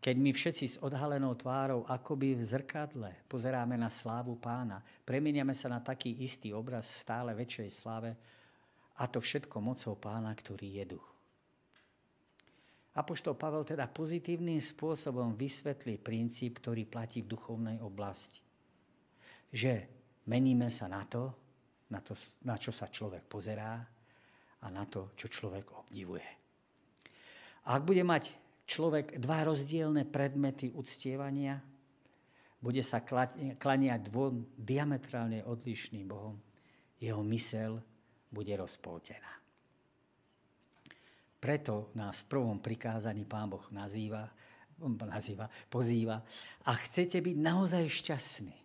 keď 0.00 0.16
my 0.16 0.32
všetci 0.32 0.64
s 0.64 0.76
odhalenou 0.80 1.36
tvárou, 1.36 1.84
akoby 1.84 2.32
v 2.32 2.42
zrkadle, 2.42 3.12
pozeráme 3.28 3.76
na 3.76 3.92
slávu 3.92 4.40
pána, 4.40 4.80
premieniame 5.04 5.52
sa 5.52 5.68
na 5.68 5.84
taký 5.84 6.24
istý 6.24 6.56
obraz 6.56 6.88
stále 6.88 7.36
väčšej 7.36 7.68
sláve, 7.68 8.16
a 9.00 9.04
to 9.08 9.24
všetko 9.24 9.56
mocou 9.64 9.96
pána, 9.96 10.36
ktorý 10.36 10.68
je 10.80 10.84
duch. 10.96 11.08
Apoštol 12.92 13.38
Pavel 13.38 13.64
teda 13.64 13.88
pozitívnym 13.88 14.60
spôsobom 14.60 15.32
vysvetlí 15.32 15.96
princíp, 15.96 16.60
ktorý 16.60 16.84
platí 16.84 17.24
v 17.24 17.32
duchovnej 17.32 17.80
oblasti. 17.80 18.42
Že 19.50 20.00
Meníme 20.30 20.70
sa 20.70 20.86
na 20.86 21.02
to, 21.08 21.32
na, 21.90 21.98
to, 22.04 22.14
na 22.46 22.54
čo 22.54 22.70
sa 22.70 22.86
človek 22.86 23.26
pozerá 23.26 23.82
a 24.62 24.66
na 24.70 24.86
to, 24.86 25.16
čo 25.18 25.26
človek 25.26 25.74
obdivuje. 25.74 26.28
A 27.66 27.74
ak 27.74 27.82
bude 27.82 28.06
mať 28.06 28.30
človek 28.68 29.18
dva 29.18 29.48
rozdielne 29.48 30.06
predmety 30.06 30.70
uctievania, 30.70 31.58
bude 32.62 32.84
sa 32.84 33.02
klaniať 33.56 34.00
dvom 34.06 34.44
diametrálne 34.54 35.42
odlišným 35.48 36.06
Bohom, 36.06 36.36
jeho 37.02 37.24
mysel 37.26 37.82
bude 38.30 38.54
rozpoltená. 38.56 39.42
Preto 41.40 41.90
nás 41.96 42.22
v 42.24 42.30
prvom 42.36 42.58
prikázaní 42.60 43.24
Pán 43.24 43.48
Boh 43.50 43.64
nazýva, 43.72 44.28
nazýva, 45.04 45.50
pozýva 45.68 46.20
a 46.64 46.72
chcete 46.76 47.20
byť 47.20 47.36
naozaj 47.36 47.84
šťastní 47.88 48.56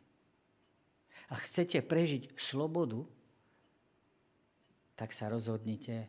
a 1.31 1.35
chcete 1.41 1.81
prežiť 1.81 2.37
slobodu, 2.37 3.01
tak 4.95 5.11
sa 5.11 5.27
rozhodnite 5.27 6.07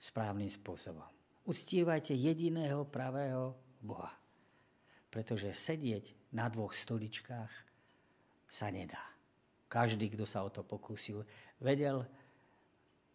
správnym 0.00 0.48
spôsobom. 0.48 1.06
Uctívajte 1.44 2.12
jediného 2.16 2.84
pravého 2.88 3.56
Boha. 3.80 4.12
Pretože 5.10 5.50
sedieť 5.56 6.32
na 6.36 6.46
dvoch 6.46 6.76
stoličkách 6.76 7.52
sa 8.46 8.66
nedá. 8.70 9.00
Každý, 9.70 10.10
kto 10.14 10.26
sa 10.26 10.42
o 10.42 10.50
to 10.50 10.62
pokúsil, 10.62 11.26
vedel 11.58 12.06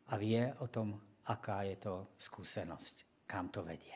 a 0.09 0.13
vie 0.17 0.41
o 0.61 0.67
tom, 0.69 0.97
aká 1.25 1.65
je 1.65 1.75
to 1.81 2.13
skúsenosť, 2.17 3.25
kam 3.25 3.49
to 3.49 3.65
vedie. 3.65 3.93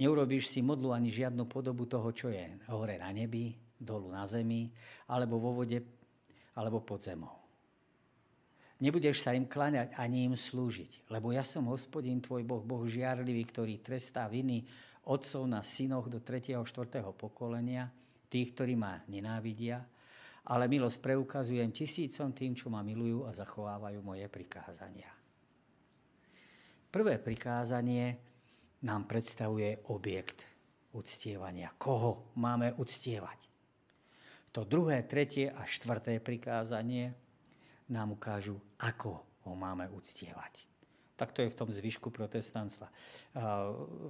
Neurobíš 0.00 0.48
si 0.48 0.64
modlu 0.64 0.96
ani 0.96 1.12
žiadnu 1.12 1.44
podobu 1.44 1.84
toho, 1.84 2.08
čo 2.12 2.32
je 2.32 2.44
hore 2.72 2.96
na 2.96 3.12
nebi, 3.12 3.52
dolu 3.76 4.12
na 4.12 4.24
zemi, 4.24 4.72
alebo 5.08 5.40
vo 5.40 5.60
vode, 5.60 5.80
alebo 6.56 6.80
pod 6.80 7.04
zemou. 7.04 7.40
Nebudeš 8.80 9.20
sa 9.20 9.36
im 9.36 9.44
kláňať 9.44 9.92
ani 10.00 10.24
im 10.24 10.32
slúžiť, 10.32 11.12
lebo 11.12 11.36
ja 11.36 11.44
som 11.44 11.68
hospodin 11.68 12.16
tvoj 12.16 12.48
Boh, 12.48 12.64
Boh 12.64 12.88
žiarlivý, 12.88 13.44
ktorý 13.44 13.84
trestá 13.84 14.24
viny 14.24 14.64
otcov 15.04 15.44
na 15.44 15.60
synoch 15.60 16.08
do 16.08 16.24
3. 16.24 16.56
a 16.56 16.64
4. 16.64 17.04
pokolenia, 17.12 17.92
tých, 18.32 18.56
ktorí 18.56 18.80
ma 18.80 19.04
nenávidia, 19.04 19.84
ale 20.48 20.70
milosť 20.70 20.98
preukazujem 21.04 21.68
tisícom 21.74 22.32
tým, 22.32 22.56
čo 22.56 22.72
ma 22.72 22.80
milujú 22.80 23.28
a 23.28 23.36
zachovávajú 23.36 24.00
moje 24.00 24.24
prikázania. 24.32 25.12
Prvé 26.90 27.22
prikázanie 27.22 28.18
nám 28.82 29.04
predstavuje 29.06 29.84
objekt 29.92 30.42
uctievania. 30.96 31.70
Koho 31.78 32.34
máme 32.40 32.74
uctievať? 32.74 33.38
To 34.50 34.66
druhé, 34.66 35.06
tretie 35.06 35.46
a 35.46 35.62
štvrté 35.62 36.18
prikázanie 36.18 37.14
nám 37.86 38.18
ukážu, 38.18 38.58
ako 38.82 39.22
ho 39.46 39.52
máme 39.54 39.86
uctievať. 39.94 40.66
Tak 41.14 41.30
to 41.36 41.44
je 41.44 41.52
v 41.52 41.58
tom 41.58 41.70
zvyšku 41.70 42.10
protestantstva. 42.10 42.90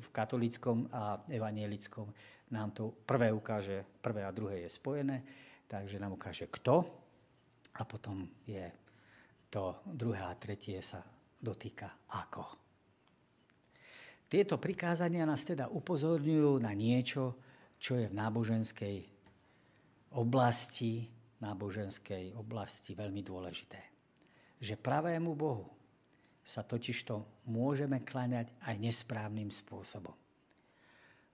V 0.01 0.09
katolickom 0.15 0.89
a 0.89 1.21
evanielickom 1.29 2.09
nám 2.55 2.71
to 2.73 2.95
prvé 3.05 3.29
ukáže, 3.35 3.85
prvé 4.01 4.25
a 4.25 4.31
druhé 4.33 4.65
je 4.65 4.71
spojené, 4.73 5.21
takže 5.71 6.03
nám 6.03 6.19
ukáže 6.19 6.51
kto 6.51 6.83
a 7.79 7.87
potom 7.87 8.27
je 8.43 8.67
to 9.47 9.79
druhé 9.87 10.19
a 10.19 10.35
tretie 10.35 10.83
sa 10.83 10.99
dotýka 11.39 12.11
ako. 12.11 12.43
Tieto 14.31 14.59
prikázania 14.59 15.27
nás 15.27 15.43
teda 15.43 15.71
upozorňujú 15.71 16.63
na 16.63 16.71
niečo, 16.75 17.39
čo 17.79 17.99
je 17.99 18.07
v 18.07 18.15
náboženskej 18.15 18.97
oblasti, 20.15 21.11
náboženskej 21.43 22.35
oblasti 22.39 22.95
veľmi 22.95 23.23
dôležité. 23.27 23.81
Že 24.63 24.75
pravému 24.79 25.35
Bohu 25.35 25.67
sa 26.47 26.63
totižto 26.63 27.47
môžeme 27.51 28.03
kláňať 28.07 28.55
aj 28.63 28.75
nesprávnym 28.79 29.51
spôsobom. 29.51 30.15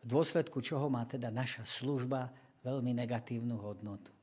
V 0.00 0.04
dôsledku 0.08 0.64
čoho 0.64 0.88
má 0.88 1.04
teda 1.04 1.28
naša 1.28 1.68
služba 1.68 2.32
veľmi 2.64 2.96
negatívnu 2.96 3.60
hodnotu. 3.60 4.15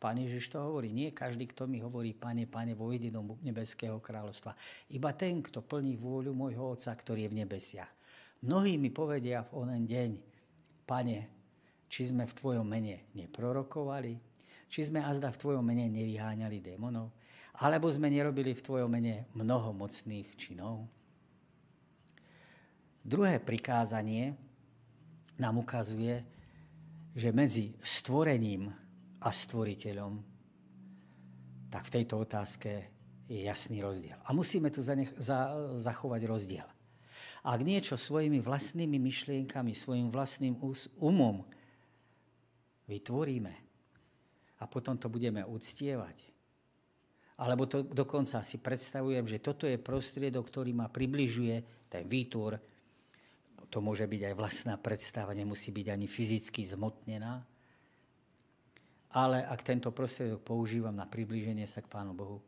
Pán 0.00 0.16
Ježiš 0.16 0.48
to 0.48 0.56
hovorí. 0.56 0.88
Nie 0.96 1.12
každý, 1.12 1.44
kto 1.44 1.68
mi 1.68 1.84
hovorí, 1.84 2.16
Pane, 2.16 2.48
Pane, 2.48 2.72
vojdi 2.72 3.12
do 3.12 3.36
nebeského 3.44 4.00
kráľovstva. 4.00 4.56
Iba 4.96 5.12
ten, 5.12 5.44
kto 5.44 5.60
plní 5.60 6.00
vôľu 6.00 6.32
môjho 6.32 6.72
Otca, 6.72 6.96
ktorý 6.96 7.28
je 7.28 7.32
v 7.36 7.38
nebesiach. 7.44 7.92
Mnohí 8.40 8.80
mi 8.80 8.88
povedia 8.88 9.44
v 9.44 9.60
onen 9.60 9.84
deň, 9.84 10.10
Pane, 10.88 11.18
či 11.92 12.08
sme 12.08 12.24
v 12.24 12.32
Tvojom 12.32 12.64
mene 12.64 13.12
neprorokovali, 13.12 14.16
či 14.72 14.80
sme 14.88 15.04
azda 15.04 15.28
v 15.28 15.40
Tvojom 15.44 15.60
mene 15.60 15.92
nevyháňali 15.92 16.64
démonov, 16.64 17.12
alebo 17.60 17.92
sme 17.92 18.08
nerobili 18.08 18.56
v 18.56 18.64
Tvojom 18.64 18.88
mene 18.88 19.28
mnoho 19.36 19.76
mocných 19.76 20.32
činov. 20.40 20.88
Druhé 23.04 23.36
prikázanie 23.36 24.32
nám 25.36 25.60
ukazuje, 25.60 26.24
že 27.12 27.28
medzi 27.36 27.76
stvorením 27.84 28.72
a 29.20 29.28
stvoriteľom, 29.28 30.12
tak 31.70 31.86
v 31.86 31.94
tejto 32.00 32.24
otázke 32.24 32.70
je 33.30 33.46
jasný 33.46 33.78
rozdiel. 33.84 34.18
A 34.26 34.34
musíme 34.34 34.72
tu 34.74 34.82
zanech- 34.82 35.14
za- 35.14 35.78
zachovať 35.78 36.22
rozdiel. 36.26 36.68
Ak 37.40 37.60
niečo 37.64 37.96
svojimi 37.96 38.42
vlastnými 38.42 39.00
myšlienkami, 39.00 39.72
svojim 39.72 40.12
vlastným 40.12 40.58
umom 41.00 41.46
vytvoríme 42.84 43.54
a 44.60 44.64
potom 44.68 44.98
to 45.00 45.08
budeme 45.08 45.40
uctievať, 45.46 46.16
alebo 47.40 47.64
to 47.64 47.80
dokonca 47.80 48.44
si 48.44 48.60
predstavujem, 48.60 49.24
že 49.24 49.40
toto 49.40 49.64
je 49.64 49.80
prostriedok, 49.80 50.44
ktorý 50.52 50.76
ma 50.76 50.92
približuje, 50.92 51.88
ten 51.88 52.04
výtvor, 52.04 52.60
to 53.72 53.78
môže 53.78 54.04
byť 54.04 54.22
aj 54.28 54.34
vlastná 54.34 54.74
predstava, 54.76 55.32
nemusí 55.32 55.72
byť 55.72 55.86
ani 55.88 56.10
fyzicky 56.10 56.66
zmotnená, 56.66 57.40
ale 59.10 59.42
ak 59.42 59.66
tento 59.66 59.90
prostriedok 59.90 60.42
používam 60.46 60.94
na 60.94 61.06
priblíženie 61.06 61.66
sa 61.66 61.82
k 61.82 61.90
Pánu 61.90 62.14
Bohu, 62.14 62.38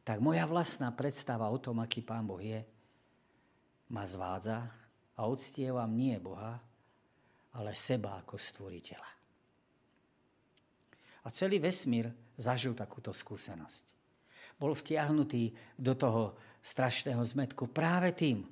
tak 0.00 0.24
moja 0.24 0.48
vlastná 0.48 0.88
predstava 0.96 1.44
o 1.52 1.60
tom, 1.60 1.76
aký 1.84 2.00
Pán 2.00 2.24
Boh 2.24 2.40
je, 2.40 2.64
ma 3.92 4.08
zvádza 4.08 4.64
a 5.18 5.20
odstievam 5.28 5.92
nie 5.92 6.16
Boha, 6.16 6.56
ale 7.52 7.76
seba 7.76 8.16
ako 8.16 8.40
stvoriteľa. 8.40 9.10
A 11.20 11.28
celý 11.28 11.60
vesmír 11.60 12.08
zažil 12.40 12.72
takúto 12.72 13.12
skúsenosť. 13.12 13.84
Bol 14.56 14.72
vtiahnutý 14.72 15.52
do 15.76 15.92
toho 15.92 16.40
strašného 16.64 17.20
zmetku 17.20 17.68
práve 17.68 18.16
tým, 18.16 18.44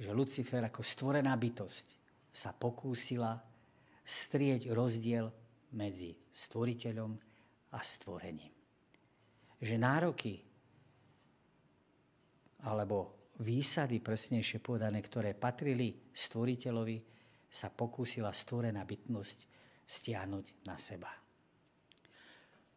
že 0.00 0.08
Lucifer 0.16 0.64
ako 0.64 0.80
stvorená 0.80 1.36
bytosť 1.36 1.86
sa 2.32 2.56
pokúsila 2.56 3.36
strieť 4.02 4.72
rozdiel 4.72 5.28
medzi 5.74 6.12
stvoriteľom 6.32 7.12
a 7.72 7.78
stvorením. 7.80 8.52
Že 9.62 9.74
nároky 9.78 10.34
alebo 12.62 13.30
výsady, 13.42 13.98
presnejšie 13.98 14.62
povedané, 14.62 15.02
ktoré 15.02 15.34
patrili 15.34 16.12
stvoriteľovi, 16.14 16.98
sa 17.52 17.68
pokúsila 17.68 18.32
stvorená 18.32 18.80
bytnosť 18.86 19.38
stiahnuť 19.84 20.64
na 20.64 20.76
seba. 20.80 21.10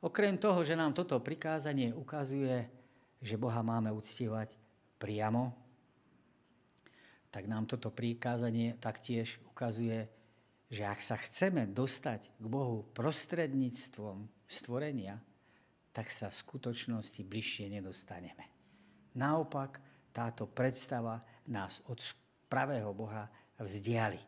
Okrem 0.03 0.35
toho, 0.35 0.61
že 0.67 0.75
nám 0.75 0.91
toto 0.91 1.17
prikázanie 1.23 1.95
ukazuje, 1.95 2.67
že 3.23 3.39
Boha 3.39 3.63
máme 3.63 3.89
uctievať 3.95 4.53
priamo, 4.99 5.55
tak 7.31 7.47
nám 7.51 7.67
toto 7.67 7.91
prikázanie 7.91 8.75
taktiež 8.79 9.39
ukazuje, 9.47 10.07
že 10.75 10.83
ak 10.83 10.99
sa 10.99 11.15
chceme 11.15 11.71
dostať 11.71 12.35
k 12.35 12.45
Bohu 12.51 12.83
prostredníctvom 12.91 14.27
stvorenia, 14.43 15.15
tak 15.95 16.11
sa 16.11 16.27
v 16.27 16.35
skutočnosti 16.35 17.23
bližšie 17.23 17.71
nedostaneme. 17.79 18.43
Naopak, 19.15 19.79
táto 20.11 20.51
predstava 20.51 21.23
nás 21.47 21.79
od 21.87 22.03
pravého 22.51 22.91
Boha 22.91 23.31
vzdiali. 23.55 24.19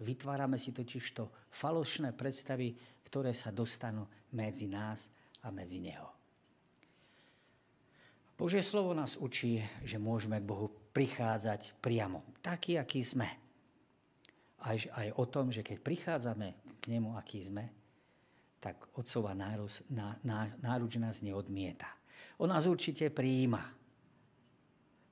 Vytvárame 0.00 0.56
si 0.56 0.72
totiž 0.72 1.04
to 1.12 1.28
falošné 1.52 2.16
predstavy, 2.16 2.72
ktoré 3.04 3.36
sa 3.36 3.52
dostanú 3.52 4.08
medzi 4.32 4.72
nás 4.72 5.12
a 5.44 5.52
medzi 5.52 5.84
Neho. 5.84 6.08
Božie 8.36 8.64
slovo 8.64 8.96
nás 8.96 9.16
učí, 9.20 9.60
že 9.84 10.00
môžeme 10.00 10.40
k 10.40 10.48
Bohu 10.48 10.68
prichádzať 10.96 11.80
priamo, 11.80 12.24
taký, 12.40 12.80
aký 12.80 13.04
sme 13.04 13.45
aj, 14.64 14.88
aj 14.88 15.08
o 15.20 15.24
tom, 15.28 15.52
že 15.52 15.60
keď 15.60 15.78
prichádzame 15.84 16.48
k 16.80 16.84
nemu, 16.88 17.12
aký 17.18 17.44
sme, 17.44 17.68
tak 18.60 18.88
otcová 18.96 19.36
náruč, 19.36 19.84
ná, 19.92 20.16
ná, 20.24 20.48
náruč 20.58 20.96
nás 20.96 21.20
neodmieta. 21.20 21.86
On 22.40 22.48
nás 22.48 22.64
určite 22.64 23.12
prijíma. 23.12 23.62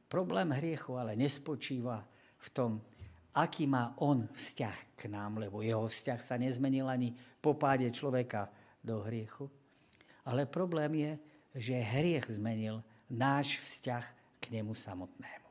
Problém 0.09 0.51
hriechu 0.55 0.97
ale 0.97 1.17
nespočíva 1.19 2.03
v 2.41 2.49
tom, 2.53 2.71
aký 3.35 3.67
má 3.67 3.93
on 3.99 4.31
vzťah 4.31 4.79
k 4.95 5.03
nám, 5.11 5.43
lebo 5.43 5.61
jeho 5.61 5.91
vzťah 5.91 6.21
sa 6.23 6.39
nezmenil 6.39 6.87
ani 6.87 7.13
po 7.43 7.59
páde 7.59 7.91
človeka 7.91 8.49
do 8.81 9.03
hriechu. 9.05 9.51
Ale 10.25 10.49
problém 10.49 10.93
je, 10.95 11.13
že 11.55 11.77
hriech 11.77 12.27
zmenil 12.31 12.81
náš 13.11 13.61
vzťah 13.61 14.05
k 14.41 14.45
nemu 14.51 14.73
samotnému. 14.73 15.44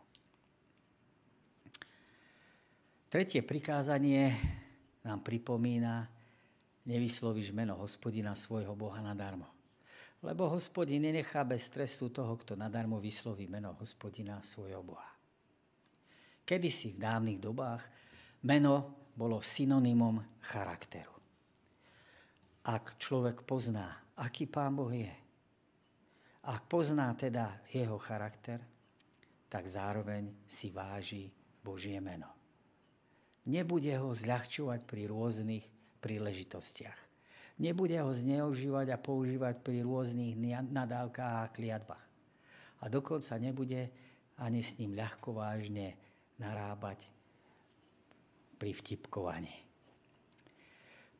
Tretie 3.13 3.45
prikázanie 3.45 4.33
nám 5.05 5.21
pripomína, 5.21 6.09
nevyslovíš 6.89 7.53
meno 7.53 7.77
hospodina 7.77 8.33
svojho 8.33 8.73
Boha 8.73 9.05
nadarmo. 9.05 9.45
Lebo 10.25 10.49
hospodin 10.49 11.05
nenechá 11.05 11.45
bez 11.45 11.69
trestu 11.69 12.09
toho, 12.09 12.33
kto 12.41 12.57
nadarmo 12.57 12.97
vysloví 12.97 13.45
meno 13.45 13.77
hospodina 13.77 14.41
svojho 14.41 14.81
Boha. 14.81 15.13
Kedysi 16.41 16.97
v 16.97 17.05
dávnych 17.05 17.37
dobách 17.37 17.85
meno 18.49 19.05
bolo 19.13 19.45
synonymom 19.45 20.17
charakteru. 20.49 21.13
Ak 22.65 22.97
človek 22.97 23.45
pozná, 23.45 24.09
aký 24.17 24.49
pán 24.49 24.73
Boh 24.73 24.89
je, 24.89 25.13
ak 26.49 26.65
pozná 26.65 27.13
teda 27.13 27.61
jeho 27.69 28.01
charakter, 28.01 28.57
tak 29.53 29.69
zároveň 29.69 30.33
si 30.49 30.73
váži 30.73 31.29
Božie 31.61 32.01
meno. 32.01 32.32
Nebude 33.43 33.91
ho 33.99 34.15
zľahčovať 34.15 34.87
pri 34.87 35.11
rôznych 35.11 35.65
príležitostiach 35.99 37.13
nebude 37.61 37.97
ho 38.01 38.09
zneužívať 38.09 38.87
a 38.93 38.97
používať 38.97 39.61
pri 39.61 39.85
rôznych 39.85 40.33
nadávkach 40.71 41.33
a 41.45 41.53
kliatbách. 41.53 42.05
A 42.83 42.89
dokonca 42.89 43.37
nebude 43.37 43.89
ani 44.41 44.65
s 44.65 44.81
ním 44.81 44.97
ľahko 44.97 45.37
vážne 45.37 45.93
narábať 46.41 47.05
pri 48.57 48.73
vtipkovaní. 48.73 49.53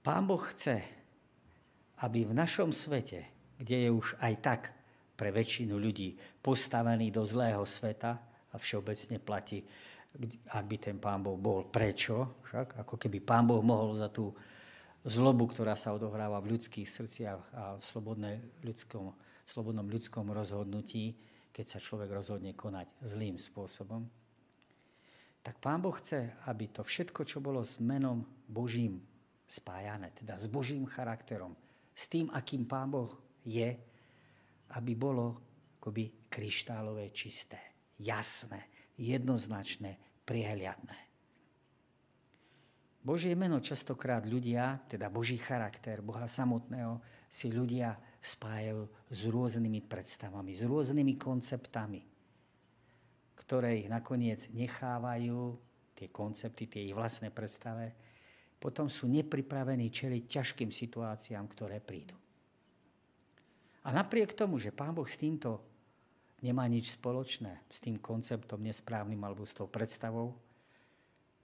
Pán 0.04 0.28
Boh 0.28 0.42
chce, 0.52 0.84
aby 2.04 2.28
v 2.28 2.36
našom 2.36 2.76
svete, 2.76 3.24
kde 3.56 3.88
je 3.88 3.90
už 3.94 4.20
aj 4.20 4.34
tak 4.44 4.62
pre 5.16 5.32
väčšinu 5.32 5.80
ľudí 5.80 6.20
postavený 6.44 7.14
do 7.14 7.24
zlého 7.24 7.64
sveta 7.64 8.20
a 8.52 8.56
všeobecne 8.60 9.24
platí, 9.24 9.64
ak 10.54 10.66
by 10.70 10.78
ten 10.78 10.98
pán 11.02 11.26
Boh 11.26 11.38
bol 11.38 11.66
prečo, 11.74 12.38
však? 12.46 12.86
Ako 12.86 13.02
keby 13.02 13.18
pán 13.26 13.50
Boh 13.50 13.66
mohol 13.66 13.98
za 13.98 14.14
tú 14.14 14.30
zlobu, 15.04 15.50
ktorá 15.50 15.74
sa 15.74 15.92
odohráva 15.92 16.38
v 16.40 16.56
ľudských 16.56 16.86
srdciach 16.86 17.40
a 17.54 17.64
v 17.76 17.84
ľudskom, 18.62 19.12
slobodnom 19.44 19.90
ľudskom 19.90 20.30
rozhodnutí, 20.32 21.18
keď 21.54 21.66
sa 21.66 21.80
človek 21.82 22.10
rozhodne 22.10 22.54
konať 22.54 22.88
zlým 23.04 23.38
spôsobom, 23.38 24.06
tak 25.44 25.60
Pán 25.60 25.84
Boh 25.84 25.92
chce, 25.92 26.32
aby 26.48 26.72
to 26.72 26.88
všetko, 26.88 27.28
čo 27.28 27.44
bolo 27.44 27.68
s 27.68 27.84
menom 27.84 28.24
Božím 28.48 29.04
spájané, 29.44 30.16
teda 30.16 30.40
s 30.40 30.48
Božím 30.48 30.88
charakterom, 30.88 31.52
s 31.92 32.08
tým, 32.08 32.32
akým 32.32 32.64
Pán 32.64 32.90
Boh 32.90 33.12
je, 33.44 33.76
aby 34.74 34.94
bolo 34.96 35.38
akoby 35.78 36.32
kryštálové 36.32 37.12
čisté, 37.12 37.60
jasné, 38.00 38.73
jednoznačné, 38.98 39.98
priehľadné. 40.24 40.98
Božie 43.04 43.36
meno 43.36 43.60
častokrát 43.60 44.24
ľudia, 44.24 44.80
teda 44.88 45.12
Boží 45.12 45.36
charakter, 45.36 46.00
Boha 46.00 46.24
samotného, 46.24 47.04
si 47.28 47.52
ľudia 47.52 48.00
spájajú 48.24 48.88
s 49.12 49.22
rôznymi 49.28 49.84
predstavami, 49.84 50.56
s 50.56 50.64
rôznymi 50.64 51.20
konceptami, 51.20 52.02
ktoré 53.36 53.84
ich 53.84 53.92
nakoniec 53.92 54.48
nechávajú, 54.56 55.60
tie 56.00 56.08
koncepty, 56.08 56.72
tie 56.72 56.88
ich 56.88 56.96
vlastné 56.96 57.28
predstave, 57.28 57.92
potom 58.56 58.88
sú 58.88 59.12
nepripravení 59.12 59.92
čeliť 59.92 60.24
ťažkým 60.24 60.72
situáciám, 60.72 61.44
ktoré 61.52 61.84
prídu. 61.84 62.16
A 63.84 63.92
napriek 63.92 64.32
tomu, 64.32 64.56
že 64.56 64.72
Pán 64.72 64.96
Boh 64.96 65.04
s 65.04 65.20
týmto 65.20 65.60
nemá 66.44 66.68
nič 66.68 67.00
spoločné, 67.00 67.64
s 67.72 67.80
tým 67.80 67.96
konceptom 67.98 68.60
nesprávnym 68.60 69.24
alebo 69.24 69.48
s 69.48 69.56
tou 69.56 69.72
predstavou, 69.72 70.36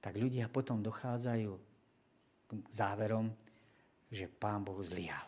tak 0.03 0.19
ľudia 0.19 0.51
potom 0.51 0.83
dochádzajú 0.83 1.51
k 2.49 2.51
záverom, 2.75 3.31
že 4.11 4.27
Pán 4.27 4.67
Boh 4.67 4.83
zlyhal. 4.83 5.23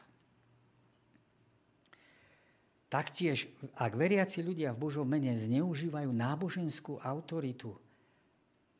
Taktiež, 2.92 3.48
ak 3.80 3.96
veriaci 3.96 4.44
ľudia 4.44 4.76
v 4.76 4.84
Božom 4.84 5.08
mene 5.08 5.32
zneužívajú 5.32 6.12
náboženskú 6.12 7.00
autoritu 7.00 7.72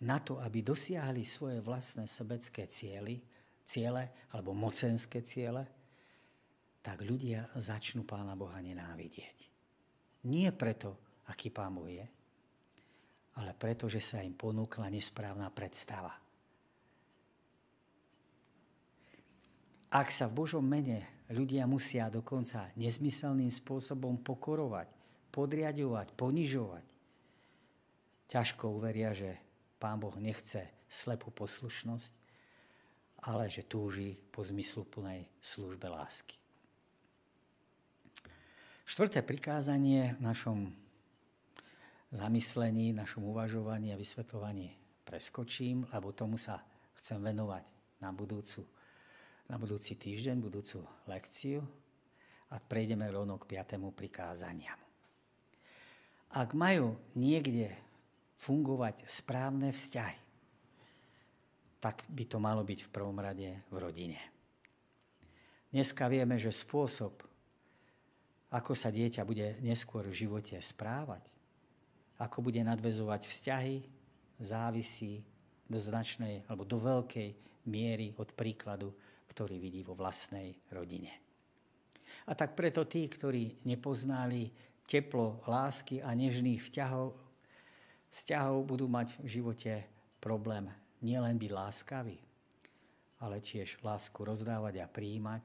na 0.04 0.20
to, 0.20 0.36
aby 0.44 0.60
dosiahli 0.60 1.24
svoje 1.24 1.64
vlastné 1.64 2.12
sebecké 2.12 2.68
cieľy, 2.68 3.24
ciele 3.64 4.12
alebo 4.36 4.52
mocenské 4.52 5.24
ciele, 5.24 5.64
tak 6.84 7.06
ľudia 7.08 7.48
začnú 7.56 8.04
Pána 8.04 8.36
Boha 8.36 8.60
nenávidieť. 8.60 9.51
Nie 10.28 10.54
preto, 10.54 10.98
aký 11.26 11.50
Pán 11.50 11.74
Boh 11.74 11.90
je, 11.90 12.06
ale 13.40 13.52
preto, 13.56 13.88
že 13.88 14.04
sa 14.04 14.22
im 14.22 14.36
ponúkla 14.36 14.92
nesprávna 14.92 15.50
predstava. 15.50 16.14
Ak 19.92 20.08
sa 20.12 20.28
v 20.28 20.38
Božom 20.40 20.64
mene 20.64 21.26
ľudia 21.32 21.68
musia 21.68 22.08
dokonca 22.08 22.72
nezmyselným 22.80 23.52
spôsobom 23.52 24.20
pokorovať, 24.24 24.88
podriadovať, 25.32 26.08
ponižovať, 26.16 26.86
ťažko 28.32 28.72
uveria, 28.72 29.12
že 29.12 29.36
Pán 29.80 30.00
Boh 30.00 30.16
nechce 30.16 30.64
slepú 30.88 31.32
poslušnosť, 31.32 32.12
ale 33.28 33.48
že 33.52 33.68
túži 33.68 34.18
po 34.32 34.42
zmysluplnej 34.42 35.28
službe 35.44 35.88
lásky. 35.92 36.41
Štvrté 38.92 39.24
prikázanie 39.24 40.20
v 40.20 40.22
našom 40.28 40.68
zamyslení, 42.12 42.92
našom 42.92 43.24
uvažovaní 43.24 43.96
a 43.96 43.96
vysvetľovaní 43.96 44.76
preskočím, 45.08 45.88
lebo 45.96 46.12
tomu 46.12 46.36
sa 46.36 46.60
chcem 47.00 47.24
venovať 47.24 47.64
na, 48.04 48.12
budúcu, 48.12 48.68
na 49.48 49.56
budúci 49.56 49.96
týždeň, 49.96 50.44
budúcu 50.44 50.84
lekciu 51.08 51.64
a 52.52 52.60
prejdeme 52.60 53.08
rovno 53.08 53.40
k 53.40 53.56
piatému 53.56 53.96
prikázaniam. 53.96 54.76
Ak 56.36 56.52
majú 56.52 57.00
niekde 57.16 57.72
fungovať 58.44 59.08
správne 59.08 59.72
vzťahy, 59.72 60.20
tak 61.80 62.04
by 62.12 62.28
to 62.28 62.44
malo 62.44 62.68
byť 62.68 62.80
v 62.84 62.92
prvom 62.92 63.16
rade 63.24 63.56
v 63.56 63.76
rodine. 63.80 64.20
Dneska 65.72 66.12
vieme, 66.12 66.36
že 66.36 66.52
spôsob, 66.52 67.31
ako 68.52 68.76
sa 68.76 68.92
dieťa 68.92 69.24
bude 69.24 69.58
neskôr 69.64 70.04
v 70.08 70.28
živote 70.28 70.60
správať, 70.60 71.24
ako 72.20 72.38
bude 72.44 72.60
nadvezovať 72.62 73.26
vzťahy, 73.26 73.78
závisí 74.44 75.24
do 75.72 75.80
značnej 75.80 76.44
alebo 76.52 76.68
do 76.68 76.76
veľkej 76.78 77.30
miery 77.72 78.12
od 78.20 78.36
príkladu, 78.36 78.92
ktorý 79.32 79.56
vidí 79.56 79.82
vo 79.82 79.96
vlastnej 79.96 80.52
rodine. 80.68 81.16
A 82.28 82.36
tak 82.36 82.54
preto 82.54 82.84
tí, 82.84 83.08
ktorí 83.08 83.64
nepoznali 83.64 84.52
teplo 84.84 85.40
lásky 85.48 86.04
a 86.04 86.12
nežných 86.12 86.60
vzťahov, 86.60 87.16
vzťahov 88.12 88.68
budú 88.68 88.92
mať 88.92 89.16
v 89.24 89.28
živote 89.40 89.74
problém 90.20 90.68
nielen 91.02 91.40
byť 91.40 91.52
láskavý, 91.56 92.20
ale 93.24 93.42
tiež 93.42 93.82
lásku 93.82 94.20
rozdávať 94.22 94.84
a 94.84 94.92
prijímať. 94.92 95.44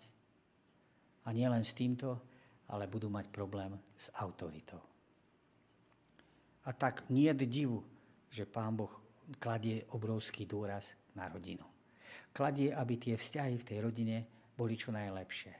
A 1.27 1.35
nielen 1.35 1.65
s 1.65 1.75
týmto, 1.75 2.21
ale 2.71 2.91
budú 2.91 3.07
mať 3.07 3.31
problém 3.31 3.75
s 3.95 4.11
autoritou. 4.19 4.83
A 6.67 6.75
tak 6.75 7.07
nie 7.11 7.31
je 7.31 7.47
divu, 7.47 7.79
že 8.27 8.43
Pán 8.43 8.75
Boh 8.75 8.91
kladie 9.39 9.87
obrovský 9.95 10.47
dôraz 10.47 10.95
na 11.15 11.31
rodinu. 11.31 11.63
Kladie, 12.35 12.75
aby 12.75 12.99
tie 12.99 13.15
vzťahy 13.15 13.55
v 13.59 13.67
tej 13.67 13.79
rodine 13.81 14.17
boli 14.59 14.75
čo 14.75 14.91
najlepšie. 14.91 15.55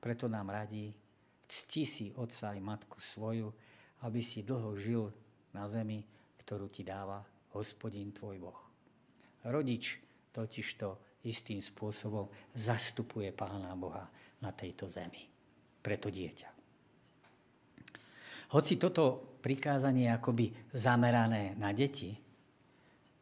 Preto 0.00 0.28
nám 0.28 0.52
radí, 0.52 0.92
cti 1.48 1.82
si 1.88 2.06
otca 2.12 2.52
aj 2.52 2.60
matku 2.60 3.00
svoju, 3.00 3.48
aby 4.04 4.20
si 4.20 4.44
dlho 4.44 4.76
žil 4.76 5.08
na 5.56 5.64
zemi, 5.64 6.04
ktorú 6.44 6.68
ti 6.68 6.84
dáva 6.84 7.24
hospodin 7.56 8.12
tvoj 8.12 8.36
Boh. 8.44 8.60
Rodič 9.48 10.00
totižto 10.36 11.20
istým 11.24 11.64
spôsobom 11.64 12.28
zastupuje 12.52 13.32
Pána 13.32 13.72
Boha 13.72 14.04
na 14.44 14.52
tejto 14.52 14.84
zemi. 14.84 15.33
Preto 15.84 16.08
dieťa. 16.08 16.48
Hoci 18.56 18.80
toto 18.80 19.36
prikázanie 19.44 20.08
je 20.08 20.16
akoby 20.16 20.46
zamerané 20.72 21.52
na 21.60 21.76
deti, 21.76 22.16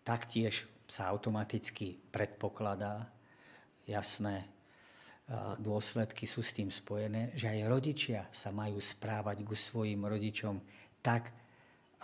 taktiež 0.06 0.70
sa 0.86 1.10
automaticky 1.10 1.98
predpokladá, 2.14 3.10
jasné 3.88 4.46
dôsledky 5.58 6.28
sú 6.28 6.44
s 6.44 6.52
tým 6.52 6.68
spojené, 6.68 7.32
že 7.34 7.48
aj 7.48 7.70
rodičia 7.70 8.20
sa 8.34 8.52
majú 8.52 8.78
správať 8.78 9.40
ku 9.46 9.56
svojim 9.56 10.04
rodičom 10.04 10.60
tak, 11.00 11.32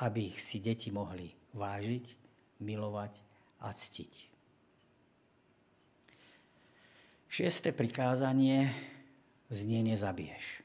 aby 0.00 0.32
ich 0.34 0.38
si 0.40 0.62
deti 0.62 0.88
mohli 0.88 1.28
vážiť, 1.52 2.04
milovať 2.62 3.12
a 3.62 3.68
ctiť. 3.74 4.12
Šieste 7.28 7.70
prikázanie 7.76 8.72
znie 9.48 9.84
nezabiješ. 9.84 10.64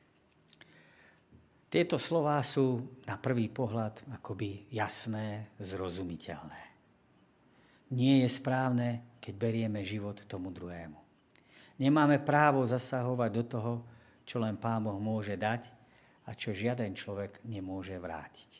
Tieto 1.73 1.97
slová 1.97 2.37
sú 2.45 2.85
na 3.09 3.17
prvý 3.17 3.49
pohľad 3.49 4.05
akoby 4.13 4.69
jasné, 4.69 5.49
zrozumiteľné. 5.57 6.61
Nie 7.97 8.21
je 8.25 8.29
správne, 8.29 9.17
keď 9.17 9.33
berieme 9.33 9.81
život 9.81 10.21
tomu 10.29 10.53
druhému. 10.53 10.99
Nemáme 11.81 12.21
právo 12.21 12.61
zasahovať 12.61 13.29
do 13.33 13.43
toho, 13.49 13.73
čo 14.21 14.37
len 14.37 14.53
Pán 14.53 14.85
Boh 14.85 15.01
môže 15.01 15.33
dať 15.33 15.65
a 16.29 16.37
čo 16.37 16.53
žiaden 16.53 16.93
človek 16.93 17.41
nemôže 17.41 17.97
vrátiť. 17.97 18.51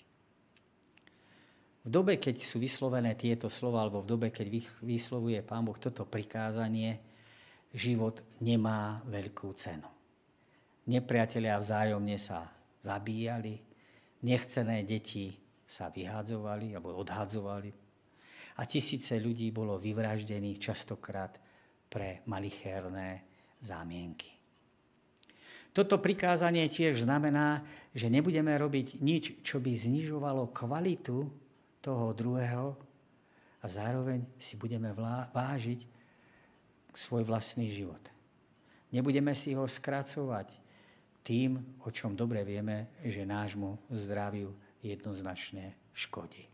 V 1.83 1.89
dobe, 1.91 2.15
keď 2.17 2.41
sú 2.41 2.63
vyslovené 2.63 3.13
tieto 3.13 3.51
slova, 3.51 3.83
alebo 3.83 4.01
v 4.01 4.09
dobe, 4.09 4.27
keď 4.31 4.47
vyslovuje 4.81 5.37
Pán 5.45 5.67
Boh 5.67 5.75
toto 5.77 6.07
prikázanie, 6.07 6.97
život 7.75 8.25
nemá 8.39 9.03
veľkú 9.05 9.53
cenu. 9.53 9.85
Nepriatelia 10.83 11.55
vzájomne 11.55 12.19
sa 12.19 12.51
zabíjali, 12.83 13.55
nechcené 14.27 14.83
deti 14.83 15.31
sa 15.63 15.87
vyhádzovali 15.87 16.75
alebo 16.75 16.91
odhadzovali 16.99 17.71
a 18.59 18.61
tisíce 18.67 19.15
ľudí 19.17 19.49
bolo 19.49 19.79
vyvraždených 19.79 20.59
častokrát 20.59 21.39
pre 21.87 22.21
malichérne 22.27 23.23
zámienky. 23.63 24.29
Toto 25.73 25.97
prikázanie 25.97 26.69
tiež 26.69 27.01
znamená, 27.01 27.65
že 27.97 28.05
nebudeme 28.05 28.53
robiť 28.53 29.01
nič, 29.01 29.41
čo 29.41 29.57
by 29.57 29.73
znižovalo 29.73 30.53
kvalitu 30.53 31.25
toho 31.81 32.13
druhého 32.13 32.77
a 33.57 33.65
zároveň 33.65 34.21
si 34.37 34.53
budeme 34.53 34.93
vážiť 35.33 35.79
svoj 36.93 37.25
vlastný 37.25 37.73
život. 37.73 38.03
Nebudeme 38.93 39.33
si 39.33 39.57
ho 39.57 39.65
skracovať 39.65 40.62
tým, 41.23 41.79
o 41.81 41.89
čom 41.89 42.13
dobre 42.13 42.43
vieme, 42.43 42.99
že 43.01 43.23
nášmu 43.23 43.89
zdraviu 43.89 44.51
jednoznačne 44.83 45.73
škodí. 45.95 46.45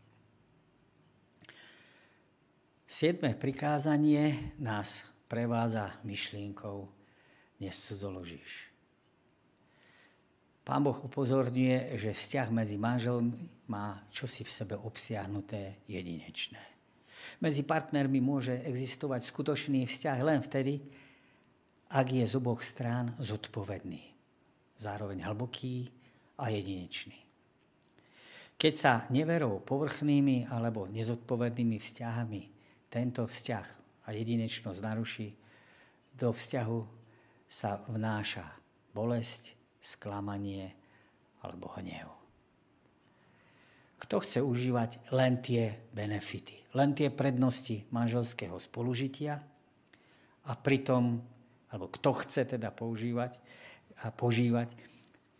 Siedme 2.90 3.38
prikázanie 3.38 4.54
nás 4.58 5.06
prevádza 5.30 5.94
myšlienkou 6.02 6.90
nescudzoložíš. 7.62 8.70
Pán 10.66 10.82
Boh 10.82 10.98
upozorňuje, 10.98 11.98
že 11.98 12.10
vzťah 12.14 12.48
medzi 12.50 12.78
manželmi 12.78 13.66
má 13.70 14.02
čosi 14.10 14.42
v 14.42 14.50
sebe 14.50 14.74
obsiahnuté 14.78 15.82
jedinečné. 15.86 16.62
Medzi 17.38 17.62
partnermi 17.62 18.18
môže 18.18 18.58
existovať 18.66 19.22
skutočný 19.22 19.86
vzťah 19.86 20.18
len 20.26 20.42
vtedy, 20.42 20.82
ak 21.90 22.06
je 22.10 22.24
z 22.26 22.34
oboch 22.38 22.62
strán 22.62 23.14
zodpovedný, 23.18 24.09
zároveň 24.80 25.20
hlboký 25.28 25.92
a 26.40 26.48
jedinečný. 26.48 27.20
Keď 28.56 28.74
sa 28.76 28.92
neverou 29.12 29.60
povrchnými 29.60 30.48
alebo 30.48 30.88
nezodpovednými 30.88 31.76
vzťahami 31.76 32.42
tento 32.88 33.28
vzťah 33.28 33.66
a 34.04 34.08
jedinečnosť 34.16 34.80
naruší, 34.80 35.28
do 36.16 36.32
vzťahu 36.32 36.80
sa 37.48 37.80
vnáša 37.88 38.44
bolesť, 38.92 39.56
sklamanie 39.80 40.76
alebo 41.40 41.72
hnev. 41.80 42.12
Kto 44.00 44.20
chce 44.20 44.44
užívať 44.44 45.12
len 45.12 45.40
tie 45.40 45.72
benefity, 45.92 46.60
len 46.76 46.92
tie 46.92 47.08
prednosti 47.08 47.88
manželského 47.92 48.56
spolužitia 48.60 49.40
a 50.44 50.52
pritom, 50.56 51.20
alebo 51.72 51.88
kto 51.88 52.12
chce 52.24 52.56
teda 52.56 52.72
používať 52.72 53.40
a 54.00 54.08
požívať 54.08 54.72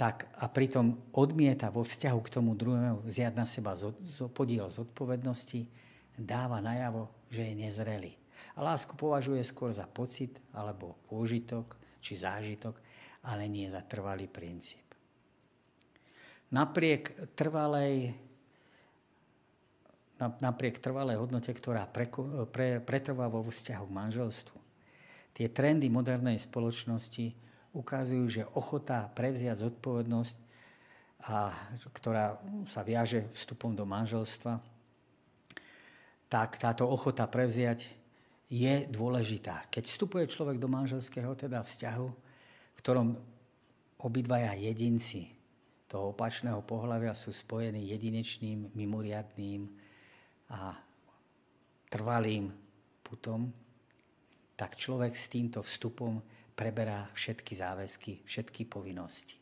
tak 0.00 0.32
a 0.40 0.48
pritom 0.48 0.96
odmieta 1.12 1.68
vo 1.68 1.84
vzťahu 1.84 2.18
k 2.24 2.32
tomu 2.32 2.56
druhému 2.56 3.04
vziať 3.04 3.36
na 3.36 3.44
seba 3.44 3.76
podiel 4.32 4.72
zodpovednosti, 4.72 5.68
dáva 6.16 6.56
najavo, 6.64 7.12
že 7.28 7.52
je 7.52 7.54
nezrelý. 7.68 8.12
A 8.56 8.64
lásku 8.64 8.96
považuje 8.96 9.44
skôr 9.44 9.68
za 9.68 9.84
pocit 9.84 10.40
alebo 10.56 10.96
pôžitok 11.12 11.76
či 12.00 12.16
zážitok, 12.16 12.80
ale 13.28 13.44
nie 13.44 13.68
za 13.68 13.84
trvalý 13.84 14.24
princíp. 14.24 14.80
Napriek 16.48 17.36
trvalej, 17.36 18.16
napriek 20.16 20.80
trvalej 20.80 21.20
hodnote, 21.20 21.52
ktorá 21.52 21.84
pre, 21.84 22.08
pre, 22.48 22.80
pretrvá 22.80 23.28
vo 23.28 23.44
vzťahu 23.44 23.84
k 23.84 23.96
manželstvu, 24.00 24.58
tie 25.36 25.46
trendy 25.52 25.92
modernej 25.92 26.40
spoločnosti 26.40 27.49
ukazujú, 27.70 28.24
že 28.28 28.42
ochota 28.58 29.06
prevziať 29.14 29.66
zodpovednosť, 29.66 30.36
a, 31.30 31.52
ktorá 31.92 32.40
sa 32.66 32.80
viaže 32.80 33.28
vstupom 33.36 33.76
do 33.76 33.84
manželstva, 33.84 34.58
tak 36.30 36.62
táto 36.62 36.86
ochota 36.86 37.26
prevziať 37.26 37.90
je 38.50 38.86
dôležitá. 38.90 39.70
Keď 39.70 39.84
vstupuje 39.86 40.24
človek 40.26 40.58
do 40.58 40.66
manželského 40.66 41.34
teda 41.38 41.62
vzťahu, 41.62 42.08
v 42.74 42.78
ktorom 42.82 43.14
obidvaja 44.00 44.56
jedinci 44.58 45.30
toho 45.90 46.14
opačného 46.14 46.62
pohľavia 46.62 47.14
sú 47.18 47.34
spojení 47.34 47.90
jedinečným, 47.90 48.74
mimoriadným 48.74 49.66
a 50.54 50.78
trvalým 51.90 52.50
putom, 53.02 53.50
tak 54.54 54.78
človek 54.78 55.18
s 55.18 55.26
týmto 55.26 55.66
vstupom 55.66 56.22
preberá 56.60 57.08
všetky 57.16 57.56
záväzky, 57.56 58.12
všetky 58.28 58.68
povinnosti. 58.68 59.40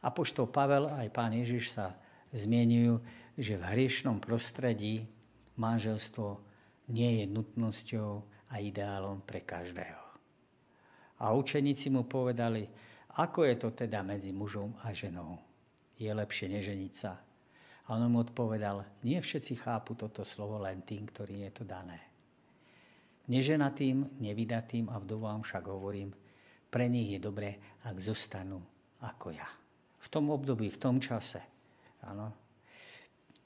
Apoštol 0.00 0.48
Pavel 0.48 0.88
aj 0.88 1.12
pán 1.12 1.36
Ježiš 1.36 1.76
sa 1.76 1.92
zmienujú, 2.32 3.04
že 3.36 3.60
v 3.60 3.68
hriešnom 3.76 4.16
prostredí 4.16 5.04
manželstvo 5.60 6.40
nie 6.96 7.20
je 7.20 7.24
nutnosťou 7.28 8.24
a 8.48 8.54
ideálom 8.56 9.20
pre 9.20 9.44
každého. 9.44 10.00
A 11.20 11.36
učeníci 11.36 11.92
mu 11.92 12.08
povedali, 12.08 12.64
ako 13.20 13.44
je 13.44 13.54
to 13.60 13.68
teda 13.76 14.00
medzi 14.00 14.32
mužom 14.32 14.72
a 14.88 14.96
ženou. 14.96 15.36
Je 16.00 16.08
lepšie 16.08 16.48
neženiť 16.48 16.92
sa. 16.96 17.20
A 17.86 18.00
on 18.00 18.08
mu 18.08 18.24
odpovedal, 18.24 19.04
nie 19.04 19.20
všetci 19.20 19.60
chápu 19.60 19.92
toto 19.92 20.24
slovo 20.24 20.56
len 20.56 20.80
tým, 20.82 21.04
ktorý 21.04 21.46
je 21.46 21.50
to 21.52 21.64
dané. 21.68 22.11
Neženatým, 23.30 24.18
nevydatým 24.18 24.90
a 24.90 24.98
vdovám 24.98 25.46
však 25.46 25.64
hovorím, 25.70 26.10
pre 26.72 26.88
nich 26.88 27.12
je 27.12 27.20
dobré, 27.20 27.60
ak 27.84 28.00
zostanú 28.00 28.58
ako 29.02 29.34
ja. 29.34 29.46
V 30.02 30.08
tom 30.08 30.32
období, 30.32 30.72
v 30.72 30.80
tom 30.80 30.98
čase. 30.98 31.38
Áno. 32.02 32.32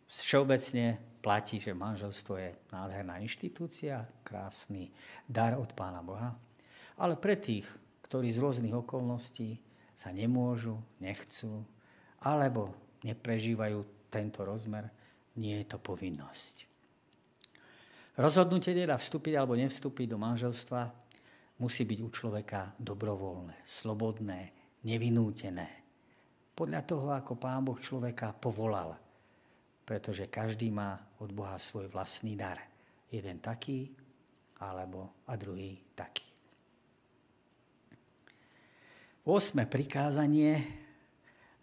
Všeobecne 0.07 0.97
platí, 1.21 1.59
že 1.59 1.75
manželstvo 1.75 2.39
je 2.39 2.55
nádherná 2.71 3.19
inštitúcia, 3.19 4.07
krásny 4.23 4.95
dar 5.27 5.59
od 5.59 5.75
Pána 5.75 6.01
Boha. 6.01 6.33
Ale 6.97 7.19
pre 7.19 7.35
tých, 7.37 7.67
ktorí 8.07 8.31
z 8.31 8.39
rôznych 8.39 8.73
okolností 8.73 9.59
sa 9.99 10.15
nemôžu, 10.15 10.79
nechcú, 11.03 11.67
alebo 12.23 12.73
neprežívajú 13.03 13.83
tento 14.09 14.47
rozmer, 14.47 14.89
nie 15.35 15.61
je 15.61 15.67
to 15.67 15.79
povinnosť. 15.83 16.76
Rozhodnutie 18.17 18.73
teda 18.73 18.97
vstúpiť 18.97 19.37
alebo 19.37 19.53
nevstúpiť 19.61 20.07
do 20.09 20.17
manželstva 20.17 20.89
musí 21.61 21.85
byť 21.85 21.99
u 22.01 22.09
človeka 22.09 22.73
dobrovoľné, 22.81 23.61
slobodné, 23.65 24.41
nevinútené. 24.89 25.69
Podľa 26.57 26.81
toho, 26.89 27.13
ako 27.13 27.37
Pán 27.37 27.69
Boh 27.69 27.77
človeka 27.77 28.33
povolal. 28.33 28.97
Pretože 29.85 30.33
každý 30.33 30.73
má 30.73 30.97
od 31.21 31.31
Boha 31.31 31.61
svoj 31.61 31.93
vlastný 31.93 32.35
dar. 32.35 32.59
Jeden 33.13 33.39
taký, 33.39 33.93
alebo 34.59 35.23
a 35.29 35.37
druhý 35.37 35.77
taký. 35.93 36.25
Osme 39.27 39.69
prikázanie 39.69 40.65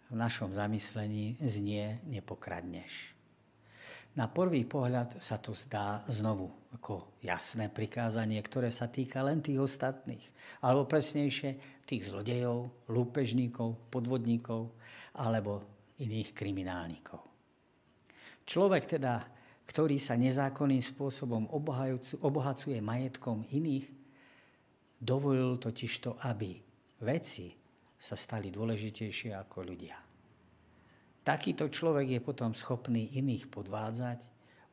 v 0.08 0.14
našom 0.14 0.54
zamyslení 0.54 1.40
znie 1.42 1.98
nepokradneš. 2.06 3.13
Na 4.14 4.30
prvý 4.30 4.62
pohľad 4.62 5.18
sa 5.18 5.42
to 5.42 5.58
zdá 5.58 6.06
znovu 6.06 6.46
ako 6.70 7.18
jasné 7.18 7.66
prikázanie, 7.66 8.38
ktoré 8.38 8.70
sa 8.70 8.86
týka 8.86 9.26
len 9.26 9.42
tých 9.42 9.58
ostatných. 9.58 10.22
Alebo 10.62 10.86
presnejšie 10.86 11.82
tých 11.82 12.10
zlodejov, 12.10 12.86
lúpežníkov, 12.90 13.90
podvodníkov 13.90 14.70
alebo 15.18 15.66
iných 15.98 16.30
kriminálnikov. 16.30 17.22
Človek 18.46 18.98
teda, 18.98 19.18
ktorý 19.66 19.98
sa 19.98 20.14
nezákonným 20.14 20.82
spôsobom 20.82 21.50
obohacuje 22.22 22.78
majetkom 22.78 23.46
iných, 23.50 23.90
dovolil 24.98 25.58
totiž 25.58 25.92
to, 26.02 26.14
aby 26.22 26.54
veci 27.02 27.50
sa 27.98 28.14
stali 28.14 28.52
dôležitejšie 28.54 29.34
ako 29.34 29.58
ľudia. 29.64 29.96
Takýto 31.24 31.72
človek 31.72 32.14
je 32.14 32.20
potom 32.20 32.52
schopný 32.52 33.16
iných 33.16 33.48
podvádzať, 33.48 34.20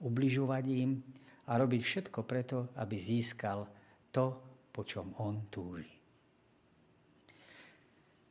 ubližovať 0.03 0.63
im 0.67 0.99
a 1.47 1.55
robiť 1.55 1.81
všetko 1.81 2.19
preto, 2.27 2.75
aby 2.75 2.99
získal 2.99 3.71
to, 4.11 4.35
po 4.75 4.83
čom 4.83 5.15
on 5.23 5.47
túži. 5.47 5.87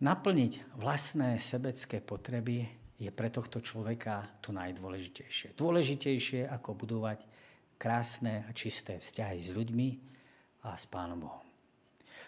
Naplniť 0.00 0.80
vlastné 0.80 1.36
sebecké 1.40 2.00
potreby 2.00 2.64
je 3.00 3.08
pre 3.08 3.32
tohto 3.32 3.64
človeka 3.64 4.40
to 4.44 4.52
najdôležitejšie. 4.52 5.56
Dôležitejšie 5.56 6.48
ako 6.48 6.76
budovať 6.76 7.24
krásne 7.80 8.44
a 8.44 8.52
čisté 8.52 9.00
vzťahy 9.00 9.40
s 9.40 9.48
ľuďmi 9.52 9.88
a 10.68 10.76
s 10.76 10.84
Pánom 10.84 11.24
Bohom. 11.24 11.44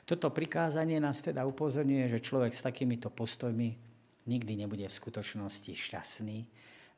Toto 0.09 0.33
prikázanie 0.33 0.97
nás 0.97 1.21
teda 1.21 1.45
upozorňuje, 1.45 2.17
že 2.17 2.25
človek 2.25 2.57
s 2.57 2.65
takýmito 2.65 3.13
postojmi 3.13 3.92
nikdy 4.27 4.65
nebude 4.65 4.87
v 4.87 4.99
skutočnosti 4.99 5.73
šťastný, 5.73 6.47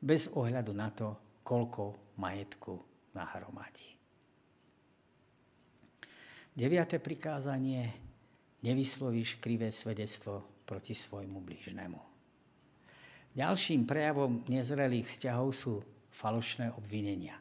bez 0.01 0.29
ohľadu 0.33 0.71
na 0.75 0.89
to, 0.93 1.15
koľko 1.45 2.15
majetku 2.17 2.77
nahromadí. 3.13 3.95
Deviate 6.55 7.03
prikázanie. 7.03 7.91
Nevyslovíš 8.65 9.37
krivé 9.37 9.69
svedectvo 9.69 10.41
proti 10.65 10.97
svojmu 10.97 11.37
blížnemu. 11.37 12.01
Ďalším 13.37 13.85
prejavom 13.85 14.41
nezrelých 14.49 15.05
vzťahov 15.05 15.53
sú 15.53 15.85
falošné 16.09 16.73
obvinenia. 16.73 17.37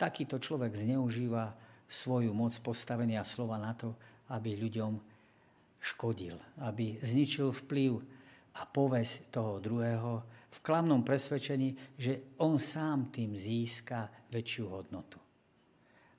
Takýto 0.00 0.40
človek 0.40 0.72
zneužíva 0.72 1.52
svoju 1.84 2.32
moc 2.32 2.54
postavenia 2.64 3.26
slova 3.28 3.60
na 3.60 3.76
to, 3.76 3.92
aby 4.32 4.56
ľuďom 4.56 4.96
škodil, 5.84 6.40
aby 6.64 6.96
zničil 7.02 7.52
vplyv 7.52 8.00
a 8.54 8.62
povesť 8.66 9.34
toho 9.34 9.58
druhého 9.58 10.22
v 10.54 10.58
klamnom 10.62 11.02
presvedčení, 11.02 11.98
že 11.98 12.38
on 12.38 12.54
sám 12.54 13.10
tým 13.10 13.34
získa 13.34 14.06
väčšiu 14.30 14.64
hodnotu. 14.70 15.18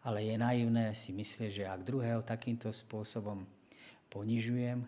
Ale 0.04 0.22
je 0.22 0.36
naivné 0.36 0.92
si 0.92 1.16
myslieť, 1.16 1.52
že 1.52 1.66
ak 1.66 1.88
druhého 1.88 2.22
takýmto 2.22 2.70
spôsobom 2.70 3.48
ponižujem, 4.12 4.84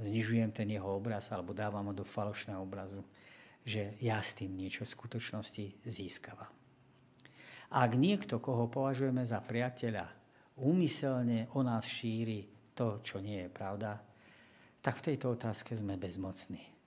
znižujem 0.00 0.50
ten 0.50 0.68
jeho 0.72 0.88
obraz 0.88 1.28
alebo 1.28 1.52
dávam 1.52 1.92
ho 1.92 1.94
do 1.94 2.02
falošného 2.02 2.58
obrazu, 2.58 3.04
že 3.62 3.94
ja 4.00 4.18
s 4.24 4.32
tým 4.32 4.56
niečo 4.56 4.88
v 4.88 4.94
skutočnosti 4.96 5.64
získavam. 5.84 6.48
Ak 7.68 7.92
niekto, 8.00 8.40
koho 8.40 8.64
považujeme 8.72 9.20
za 9.28 9.44
priateľa, 9.44 10.08
úmyselne 10.64 11.52
o 11.52 11.60
nás 11.60 11.84
šíri 11.84 12.72
to, 12.72 13.04
čo 13.04 13.20
nie 13.20 13.44
je 13.44 13.50
pravda, 13.52 14.00
tak 14.80 15.04
v 15.04 15.12
tejto 15.12 15.36
otázke 15.36 15.76
sme 15.76 16.00
bezmocní. 16.00 16.77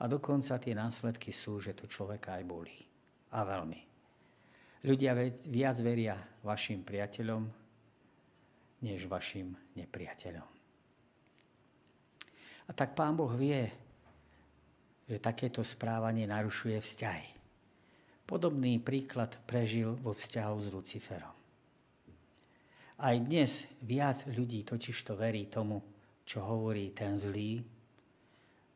A 0.00 0.08
dokonca 0.08 0.56
tie 0.56 0.72
následky 0.72 1.28
sú, 1.28 1.60
že 1.60 1.76
to 1.76 1.84
človeka 1.84 2.40
aj 2.40 2.44
bolí. 2.48 2.78
A 3.36 3.44
veľmi. 3.44 3.80
Ľudia 4.80 5.12
viac 5.44 5.76
veria 5.84 6.16
vašim 6.40 6.80
priateľom, 6.80 7.44
než 8.80 9.04
vašim 9.04 9.52
nepriateľom. 9.76 10.48
A 12.64 12.70
tak 12.72 12.96
Pán 12.96 13.12
Boh 13.12 13.28
vie, 13.36 13.68
že 15.04 15.20
takéto 15.20 15.60
správanie 15.60 16.24
narušuje 16.24 16.80
vzťahy. 16.80 17.28
Podobný 18.24 18.78
príklad 18.78 19.36
prežil 19.42 19.98
vo 20.00 20.14
vzťahu 20.14 20.56
s 20.62 20.68
Luciferom. 20.70 21.36
Aj 23.00 23.16
dnes 23.18 23.66
viac 23.82 24.22
ľudí 24.30 24.62
totiž 24.62 24.96
to 25.02 25.18
verí 25.18 25.50
tomu, 25.50 25.82
čo 26.22 26.46
hovorí 26.46 26.94
ten 26.94 27.18
zlý, 27.18 27.58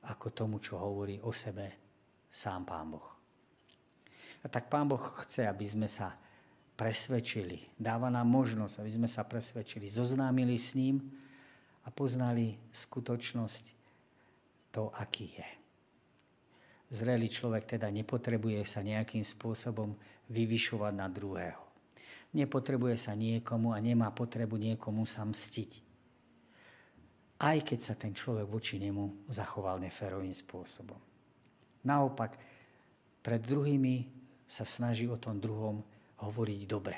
ako 0.08 0.26
tomu, 0.30 0.56
čo 0.60 0.76
hovorí 0.76 1.20
o 1.22 1.32
sebe 1.32 1.72
sám 2.28 2.64
Pán 2.68 2.92
Boh. 2.92 3.08
A 4.44 4.46
tak 4.50 4.68
Pán 4.68 4.88
Boh 4.88 5.00
chce, 5.24 5.48
aby 5.48 5.64
sme 5.64 5.88
sa 5.88 6.12
presvedčili. 6.74 7.64
Dáva 7.78 8.10
nám 8.10 8.28
možnosť, 8.28 8.82
aby 8.82 8.90
sme 8.90 9.08
sa 9.08 9.24
presvedčili, 9.24 9.88
zoznámili 9.88 10.58
s 10.58 10.76
ním 10.76 11.00
a 11.84 11.88
poznali 11.88 12.58
skutočnosť 12.74 13.64
to, 14.74 14.90
aký 14.98 15.38
je. 15.38 15.48
Zrelý 16.92 17.32
človek 17.32 17.78
teda 17.78 17.88
nepotrebuje 17.88 18.62
sa 18.68 18.84
nejakým 18.84 19.24
spôsobom 19.24 19.96
vyvyšovať 20.28 20.92
na 20.92 21.08
druhého 21.08 21.64
nepotrebuje 22.34 22.98
sa 22.98 23.14
niekomu 23.14 23.70
a 23.70 23.78
nemá 23.78 24.10
potrebu 24.10 24.58
niekomu 24.58 25.06
sa 25.06 25.22
mstiť. 25.22 25.83
Aj 27.44 27.60
keď 27.60 27.78
sa 27.78 27.92
ten 27.92 28.16
človek 28.16 28.48
voči 28.48 28.80
nemu 28.80 29.28
zachoval 29.28 29.76
neférovým 29.76 30.32
spôsobom. 30.32 30.96
Naopak, 31.84 32.40
pred 33.20 33.40
druhými 33.44 34.08
sa 34.48 34.64
snaží 34.64 35.04
o 35.04 35.20
tom 35.20 35.36
druhom 35.36 35.84
hovoriť 36.24 36.60
dobre. 36.64 36.96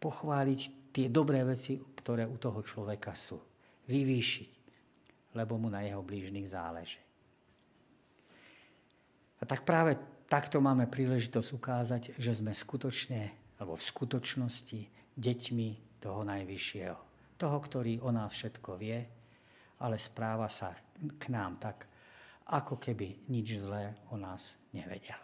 Pochváliť 0.00 0.60
tie 0.96 1.12
dobré 1.12 1.44
veci, 1.44 1.76
ktoré 1.76 2.24
u 2.24 2.40
toho 2.40 2.64
človeka 2.64 3.12
sú. 3.12 3.36
Vyvýšiť, 3.84 4.50
lebo 5.36 5.60
mu 5.60 5.68
na 5.68 5.84
jeho 5.84 6.00
blížnych 6.00 6.48
záleží. 6.48 7.00
A 9.40 9.44
tak 9.44 9.68
práve 9.68 10.00
takto 10.24 10.60
máme 10.64 10.88
príležitosť 10.88 11.48
ukázať, 11.52 12.02
že 12.16 12.32
sme 12.32 12.56
skutočne 12.56 13.28
alebo 13.60 13.76
v 13.76 13.88
skutočnosti 13.92 14.80
deťmi 15.20 15.68
toho 16.00 16.24
Najvyššieho. 16.24 16.96
Toho, 17.36 17.58
ktorý 17.60 18.00
o 18.00 18.08
nás 18.08 18.32
všetko 18.32 18.80
vie, 18.80 19.19
ale 19.80 19.96
správa 19.96 20.46
sa 20.46 20.76
k 21.18 21.24
nám 21.32 21.56
tak, 21.56 21.88
ako 22.50 22.76
keby 22.76 23.30
nič 23.32 23.56
zlé 23.58 23.96
o 24.12 24.20
nás 24.20 24.58
nevedel. 24.76 25.18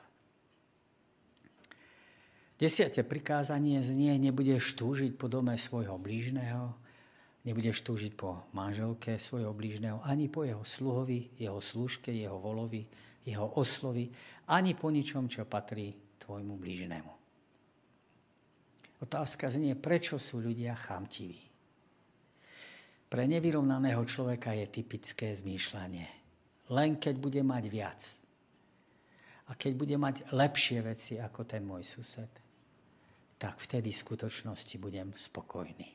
Desiate 2.56 3.04
prikázanie 3.04 3.84
znie, 3.84 4.16
nebudeš 4.16 4.80
túžiť 4.80 5.20
po 5.20 5.28
dome 5.28 5.60
svojho 5.60 6.00
blížneho, 6.00 6.72
nebudeš 7.44 7.84
túžiť 7.84 8.16
po 8.16 8.48
manželke 8.56 9.20
svojho 9.20 9.52
blížneho, 9.52 10.00
ani 10.00 10.32
po 10.32 10.42
jeho 10.42 10.64
sluhovi, 10.64 11.36
jeho 11.36 11.60
služke, 11.60 12.08
jeho 12.08 12.40
volovi, 12.40 12.88
jeho 13.28 13.52
oslovi, 13.60 14.08
ani 14.48 14.72
po 14.72 14.88
ničom, 14.88 15.28
čo 15.28 15.44
patrí 15.44 15.92
tvojmu 16.16 16.56
blížnemu. 16.56 17.12
Otázka 19.04 19.52
znie, 19.52 19.76
prečo 19.76 20.16
sú 20.16 20.40
ľudia 20.40 20.72
chamtiví. 20.72 21.45
Pre 23.06 23.22
nevyrovnaného 23.22 24.02
človeka 24.02 24.50
je 24.50 24.66
typické 24.66 25.30
zmýšľanie. 25.30 26.06
Len 26.74 26.98
keď 26.98 27.14
bude 27.22 27.42
mať 27.46 27.64
viac. 27.70 28.02
A 29.46 29.54
keď 29.54 29.72
bude 29.78 29.94
mať 29.94 30.26
lepšie 30.34 30.82
veci 30.82 31.14
ako 31.22 31.46
ten 31.46 31.62
môj 31.62 31.86
sused, 31.86 32.32
tak 33.38 33.62
vtedy 33.62 33.94
v 33.94 34.02
skutočnosti 34.02 34.74
budem 34.82 35.14
spokojný. 35.14 35.94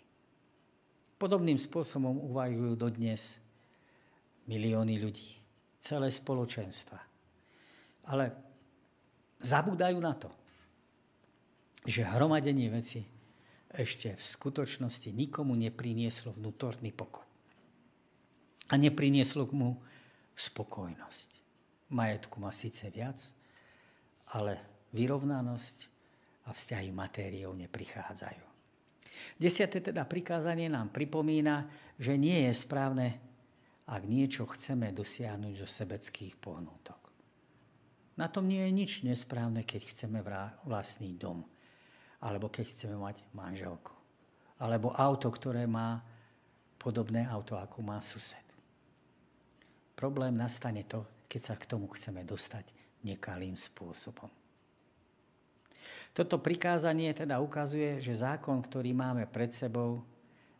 Podobným 1.19 1.59
spôsobom 1.59 2.15
uvažujú 2.31 2.79
dodnes 2.79 3.35
milióny 4.47 5.03
ľudí, 5.03 5.35
celé 5.83 6.07
spoločenstva. 6.07 6.97
Ale 8.07 8.31
zabúdajú 9.43 9.99
na 9.99 10.15
to, 10.15 10.31
že 11.83 12.07
hromadenie 12.07 12.71
veci 12.71 13.03
ešte 13.75 14.15
v 14.15 14.21
skutočnosti 14.21 15.09
nikomu 15.15 15.55
neprinieslo 15.55 16.35
vnútorný 16.35 16.91
pokoj. 16.91 17.23
A 18.71 18.73
neprinieslo 18.75 19.47
mu 19.51 19.79
spokojnosť. 20.35 21.29
Majetku 21.91 22.39
má 22.39 22.55
síce 22.55 22.87
viac, 22.87 23.19
ale 24.31 24.59
vyrovnanosť 24.95 25.77
a 26.47 26.55
vzťahy 26.55 26.89
matériou 26.95 27.51
neprichádzajú. 27.55 28.45
Desiate 29.37 29.83
teda 29.83 30.07
prikázanie 30.07 30.71
nám 30.71 30.89
pripomína, 30.89 31.67
že 31.99 32.15
nie 32.15 32.47
je 32.47 32.53
správne, 32.55 33.19
ak 33.91 34.07
niečo 34.07 34.47
chceme 34.47 34.95
dosiahnuť 34.95 35.53
zo 35.61 35.67
sebeckých 35.67 36.39
pohnútok. 36.39 37.11
Na 38.15 38.31
tom 38.31 38.47
nie 38.47 38.63
je 38.63 38.71
nič 38.71 38.91
nesprávne, 39.03 39.67
keď 39.67 39.91
chceme 39.91 40.23
vlastniť 40.63 41.13
dom 41.19 41.43
alebo 42.21 42.47
keď 42.47 42.69
chceme 42.69 42.95
mať 42.95 43.25
manželku. 43.33 43.91
Alebo 44.61 44.93
auto, 44.93 45.33
ktoré 45.33 45.65
má 45.65 46.05
podobné 46.77 47.25
auto, 47.25 47.57
ako 47.57 47.81
má 47.81 47.97
sused. 48.05 48.45
Problém 49.97 50.37
nastane 50.37 50.85
to, 50.85 51.05
keď 51.25 51.41
sa 51.41 51.55
k 51.57 51.65
tomu 51.65 51.89
chceme 51.93 52.21
dostať 52.21 52.69
nekalým 53.01 53.57
spôsobom. 53.57 54.29
Toto 56.11 56.37
prikázanie 56.37 57.09
teda 57.15 57.39
ukazuje, 57.41 58.03
že 58.03 58.21
zákon, 58.21 58.59
ktorý 58.61 58.91
máme 58.91 59.25
pred 59.25 59.49
sebou, 59.49 60.03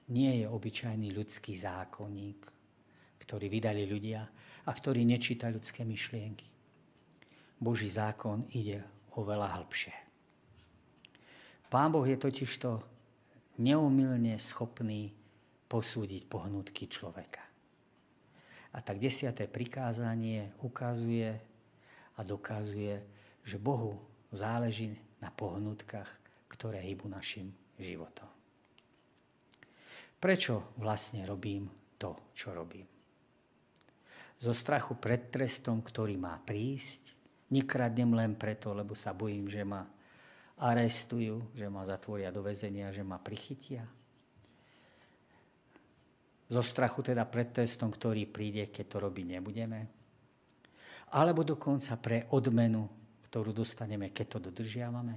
nie 0.10 0.42
je 0.42 0.46
obyčajný 0.48 1.12
ľudský 1.12 1.60
zákonník, 1.60 2.42
ktorý 3.22 3.46
vydali 3.52 3.84
ľudia 3.86 4.22
a 4.66 4.72
ktorý 4.72 5.04
nečíta 5.04 5.52
ľudské 5.52 5.84
myšlienky. 5.84 6.48
Boží 7.62 7.92
zákon 7.92 8.48
ide 8.58 8.82
oveľa 9.14 9.60
hĺbšie. 9.60 10.11
Pán 11.72 11.88
Boh 11.88 12.04
je 12.04 12.20
totižto 12.20 12.84
neumilne 13.64 14.36
schopný 14.36 15.16
posúdiť 15.72 16.28
pohnutky 16.28 16.92
človeka. 16.92 17.40
A 18.76 18.84
tak 18.84 19.00
desiaté 19.00 19.48
prikázanie 19.48 20.52
ukazuje 20.60 21.32
a 22.16 22.20
dokazuje, 22.28 23.00
že 23.48 23.56
Bohu 23.56 23.96
záleží 24.36 25.00
na 25.24 25.32
pohnutkách, 25.32 26.12
ktoré 26.52 26.84
hýbu 26.84 27.08
našim 27.08 27.56
životom. 27.80 28.28
Prečo 30.20 30.76
vlastne 30.76 31.24
robím 31.24 31.72
to, 31.96 32.36
čo 32.36 32.52
robím? 32.52 32.86
Zo 34.44 34.52
strachu 34.52 35.00
pred 35.00 35.32
trestom, 35.32 35.80
ktorý 35.80 36.20
má 36.20 36.36
prísť, 36.36 37.16
nekradnem 37.56 38.12
len 38.12 38.36
preto, 38.36 38.76
lebo 38.76 38.92
sa 38.92 39.16
bojím, 39.16 39.48
že 39.48 39.64
ma 39.64 39.88
arestujú, 40.62 41.50
že 41.58 41.66
ma 41.66 41.82
zatvoria 41.90 42.30
do 42.30 42.46
väzenia, 42.46 42.94
že 42.94 43.02
ma 43.02 43.18
prichytia. 43.18 43.82
Zo 46.52 46.62
strachu 46.62 47.02
teda 47.02 47.26
pred 47.26 47.50
testom, 47.50 47.90
ktorý 47.90 48.30
príde, 48.30 48.70
keď 48.70 48.86
to 48.86 48.98
robiť 49.02 49.26
nebudeme? 49.26 49.80
Alebo 51.16 51.42
dokonca 51.42 51.98
pre 51.98 52.30
odmenu, 52.36 52.86
ktorú 53.28 53.56
dostaneme, 53.56 54.12
keď 54.14 54.38
to 54.38 54.52
dodržiavame? 54.52 55.16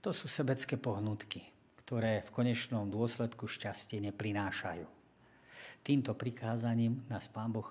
To 0.00 0.10
sú 0.16 0.26
sebecké 0.26 0.80
pohnutky, 0.80 1.44
ktoré 1.84 2.24
v 2.24 2.32
konečnom 2.32 2.88
dôsledku 2.88 3.46
šťastie 3.46 4.00
neprinášajú. 4.10 4.88
Týmto 5.84 6.16
prikázaním 6.18 7.04
nás 7.06 7.28
Pán 7.30 7.52
Boh 7.52 7.68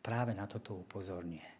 práve 0.00 0.32
na 0.32 0.48
toto 0.48 0.78
upozorňuje. 0.78 1.57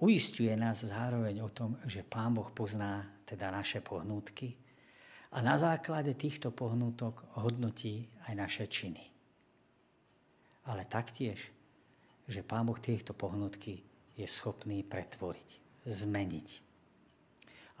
Uistuje 0.00 0.50
nás 0.56 0.82
zároveň 0.86 1.42
o 1.44 1.50
tom, 1.52 1.76
že 1.84 2.06
Pán 2.06 2.34
Boh 2.34 2.48
pozná 2.50 3.04
teda 3.28 3.52
naše 3.52 3.84
pohnutky 3.84 4.56
a 5.32 5.40
na 5.40 5.56
základe 5.56 6.12
týchto 6.14 6.52
pohnútok 6.52 7.24
hodnotí 7.40 8.08
aj 8.28 8.34
naše 8.36 8.64
činy. 8.68 9.04
Ale 10.68 10.86
taktiež, 10.86 11.40
že 12.28 12.40
Pán 12.44 12.66
Boh 12.68 12.78
týchto 12.78 13.16
pohnutky 13.16 13.82
je 14.16 14.26
schopný 14.28 14.84
pretvoriť, 14.84 15.48
zmeniť. 15.88 16.48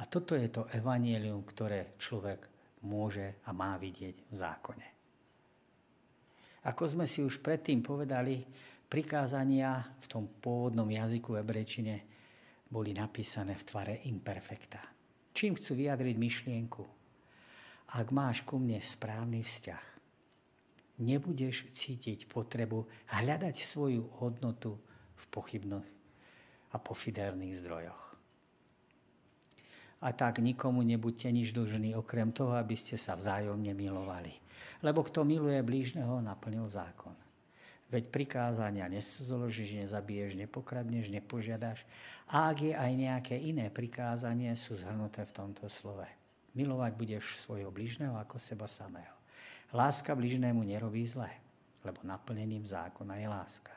A 0.00 0.08
toto 0.08 0.34
je 0.34 0.48
to 0.48 0.66
evanielium, 0.72 1.44
ktoré 1.46 1.94
človek 2.00 2.48
môže 2.82 3.38
a 3.46 3.54
má 3.54 3.78
vidieť 3.78 4.16
v 4.26 4.34
zákone. 4.34 4.88
Ako 6.62 6.86
sme 6.86 7.06
si 7.06 7.22
už 7.22 7.42
predtým 7.42 7.82
povedali, 7.82 8.42
prikázania 8.92 9.80
v 10.04 10.06
tom 10.12 10.28
pôvodnom 10.28 10.84
jazyku 10.84 11.40
hebrejčine 11.40 12.04
boli 12.68 12.92
napísané 12.92 13.56
v 13.56 13.64
tvare 13.64 13.94
imperfekta. 14.04 14.84
Čím 15.32 15.56
chcú 15.56 15.80
vyjadriť 15.80 16.16
myšlienku? 16.20 16.84
Ak 17.96 18.12
máš 18.12 18.44
ku 18.44 18.60
mne 18.60 18.76
správny 18.76 19.40
vzťah, 19.40 19.84
nebudeš 21.00 21.72
cítiť 21.72 22.28
potrebu 22.28 22.84
hľadať 23.16 23.56
svoju 23.64 24.12
hodnotu 24.20 24.76
v 25.16 25.24
pochybných 25.32 25.88
a 26.72 26.76
pofiderných 26.76 27.64
zdrojoch. 27.64 28.02
A 30.04 30.08
tak 30.12 30.44
nikomu 30.44 30.84
nebuďte 30.84 31.32
nič 31.32 31.56
dlžní, 31.56 31.96
okrem 31.96 32.28
toho, 32.28 32.60
aby 32.60 32.76
ste 32.76 33.00
sa 33.00 33.16
vzájomne 33.16 33.72
milovali. 33.72 34.36
Lebo 34.84 35.00
kto 35.00 35.24
miluje 35.24 35.62
blížneho, 35.64 36.20
naplnil 36.20 36.68
zákon. 36.68 37.21
Veď 37.92 38.08
prikázania 38.08 38.88
nesúzoložíš, 38.88 39.84
nezabiješ, 39.84 40.32
nepokradneš, 40.40 41.12
nepožiadaš. 41.12 41.84
A 42.24 42.48
ak 42.48 42.64
je 42.64 42.72
aj 42.72 42.92
nejaké 42.96 43.36
iné 43.36 43.68
prikázanie, 43.68 44.48
sú 44.56 44.80
zhrnuté 44.80 45.28
v 45.28 45.36
tomto 45.36 45.68
slove. 45.68 46.08
Milovať 46.56 46.92
budeš 46.96 47.24
svojho 47.44 47.68
blížneho 47.68 48.16
ako 48.16 48.40
seba 48.40 48.64
samého. 48.64 49.12
Láska 49.76 50.16
blížnému 50.16 50.64
nerobí 50.64 51.04
zle, 51.04 51.28
lebo 51.84 52.00
naplnením 52.00 52.64
zákona 52.64 53.20
je 53.20 53.28
láska. 53.28 53.76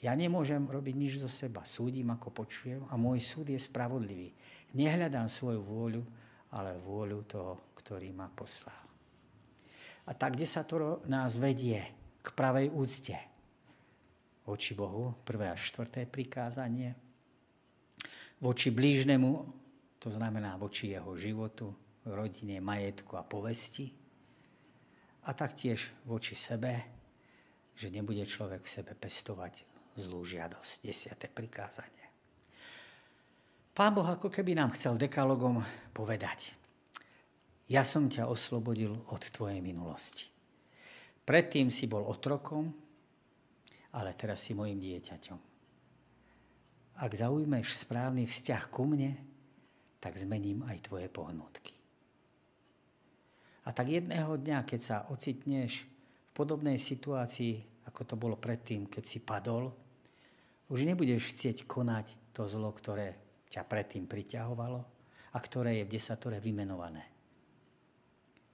Ja 0.00 0.16
nemôžem 0.16 0.64
robiť 0.64 0.94
nič 0.96 1.12
zo 1.20 1.28
seba. 1.28 1.68
Súdim, 1.68 2.08
ako 2.08 2.32
počujem 2.32 2.88
a 2.88 2.96
môj 2.96 3.20
súd 3.20 3.52
je 3.52 3.60
spravodlivý. 3.60 4.32
Nehľadám 4.72 5.28
svoju 5.28 5.60
vôľu, 5.60 6.02
ale 6.56 6.80
vôľu 6.80 7.28
toho, 7.28 7.76
ktorý 7.76 8.08
ma 8.16 8.32
poslal. 8.32 8.88
A 10.08 10.16
tak, 10.16 10.40
kde 10.40 10.48
sa 10.48 10.64
to 10.64 11.04
nás 11.04 11.36
vedie 11.36 11.97
k 12.28 12.36
pravej 12.36 12.68
úcte 12.68 13.16
voči 14.44 14.76
Bohu, 14.76 15.16
prvé 15.24 15.48
a 15.48 15.56
štvrté 15.56 16.04
prikázanie, 16.04 16.92
voči 18.44 18.68
blížnemu, 18.68 19.48
to 19.96 20.12
znamená 20.12 20.60
voči 20.60 20.92
jeho 20.92 21.16
životu, 21.16 21.72
rodine, 22.04 22.60
majetku 22.60 23.16
a 23.16 23.24
povesti, 23.24 23.92
a 25.28 25.36
taktiež 25.36 25.92
voči 26.08 26.32
sebe, 26.32 26.72
že 27.76 27.92
nebude 27.92 28.24
človek 28.24 28.64
v 28.64 28.72
sebe 28.80 28.92
pestovať 28.96 29.64
zlú 30.00 30.24
žiadosť. 30.24 30.80
Desiate 30.80 31.28
prikázanie. 31.28 32.06
Pán 33.76 33.92
Boh 33.92 34.06
ako 34.08 34.32
keby 34.32 34.56
nám 34.56 34.74
chcel 34.74 34.96
dekalogom 34.96 35.62
povedať. 35.92 36.56
Ja 37.68 37.84
som 37.84 38.08
ťa 38.08 38.26
oslobodil 38.26 38.96
od 39.12 39.22
tvojej 39.28 39.60
minulosti. 39.60 40.37
Predtým 41.28 41.68
si 41.68 41.84
bol 41.84 42.08
otrokom, 42.08 42.72
ale 43.92 44.16
teraz 44.16 44.48
si 44.48 44.56
mojim 44.56 44.80
dieťaťom. 44.80 45.40
Ak 47.04 47.12
zaujmeš 47.12 47.84
správny 47.84 48.24
vzťah 48.24 48.62
ku 48.72 48.88
mne, 48.88 49.12
tak 50.00 50.16
zmením 50.16 50.64
aj 50.64 50.88
tvoje 50.88 51.12
pohnutky. 51.12 51.76
A 53.68 53.76
tak 53.76 53.92
jedného 53.92 54.40
dňa, 54.40 54.64
keď 54.64 54.80
sa 54.80 54.96
ocitneš 55.12 55.84
v 55.84 56.30
podobnej 56.32 56.80
situácii, 56.80 57.84
ako 57.84 58.00
to 58.08 58.14
bolo 58.16 58.40
predtým, 58.40 58.88
keď 58.88 59.04
si 59.04 59.20
padol, 59.20 59.68
už 60.72 60.88
nebudeš 60.88 61.36
chcieť 61.36 61.68
konať 61.68 62.32
to 62.32 62.48
zlo, 62.48 62.72
ktoré 62.72 63.20
ťa 63.52 63.68
predtým 63.68 64.08
priťahovalo 64.08 64.80
a 65.28 65.38
ktoré 65.44 65.84
je 65.84 65.84
v 65.84 65.92
desatore 65.92 66.40
vymenované. 66.40 67.04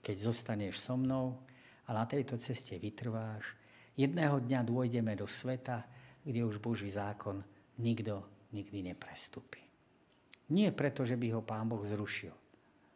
Keď 0.02 0.16
zostaneš 0.26 0.82
so 0.82 0.98
mnou 0.98 1.38
a 1.84 1.90
na 1.92 2.04
tejto 2.08 2.40
ceste 2.40 2.80
vytrváš, 2.80 3.44
jedného 3.94 4.40
dňa 4.40 4.60
dôjdeme 4.64 5.12
do 5.14 5.28
sveta, 5.28 5.84
kde 6.24 6.40
už 6.44 6.58
Boží 6.58 6.88
zákon 6.88 7.44
nikto 7.78 8.24
nikdy 8.54 8.94
neprestúpi. 8.94 9.60
Nie 10.54 10.72
preto, 10.72 11.02
že 11.02 11.16
by 11.16 11.26
ho 11.34 11.42
Pán 11.42 11.68
Boh 11.68 11.82
zrušil. 11.82 12.32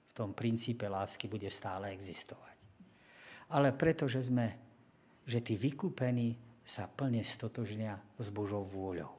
V 0.09 0.13
tom 0.13 0.33
princípe 0.37 0.89
lásky 0.89 1.29
bude 1.29 1.49
stále 1.49 1.93
existovať. 1.93 2.57
Ale 3.49 3.73
preto, 3.73 4.05
že 4.05 4.21
sme, 4.21 4.53
že 5.25 5.41
tí 5.41 5.57
vykúpení 5.57 6.37
sa 6.69 6.85
plne 6.85 7.25
stotožnia 7.25 7.97
s 8.21 8.29
Božou 8.29 8.69
vôľou. 8.69 9.17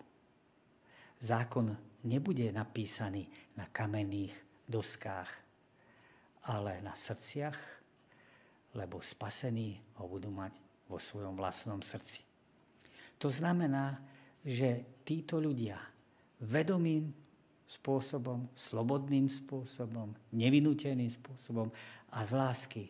Zákon 1.18 1.74
nebude 2.06 2.46
napísaný 2.54 3.26
na 3.58 3.66
kamenných 3.66 4.32
doskách, 4.70 5.30
ale 6.46 6.80
na 6.86 6.94
srdciach, 6.94 7.79
lebo 8.78 9.02
spasení 9.02 9.82
ho 9.98 10.06
budú 10.06 10.30
mať 10.30 10.54
vo 10.90 10.98
svojom 10.98 11.38
vlastnom 11.38 11.82
srdci. 11.82 12.26
To 13.20 13.28
znamená, 13.28 14.00
že 14.46 15.02
títo 15.04 15.38
ľudia 15.38 15.78
vedomým 16.40 17.12
spôsobom, 17.70 18.50
slobodným 18.58 19.30
spôsobom, 19.30 20.16
nevinúteným 20.34 21.12
spôsobom 21.12 21.70
a 22.10 22.26
z 22.26 22.32
lásky 22.34 22.84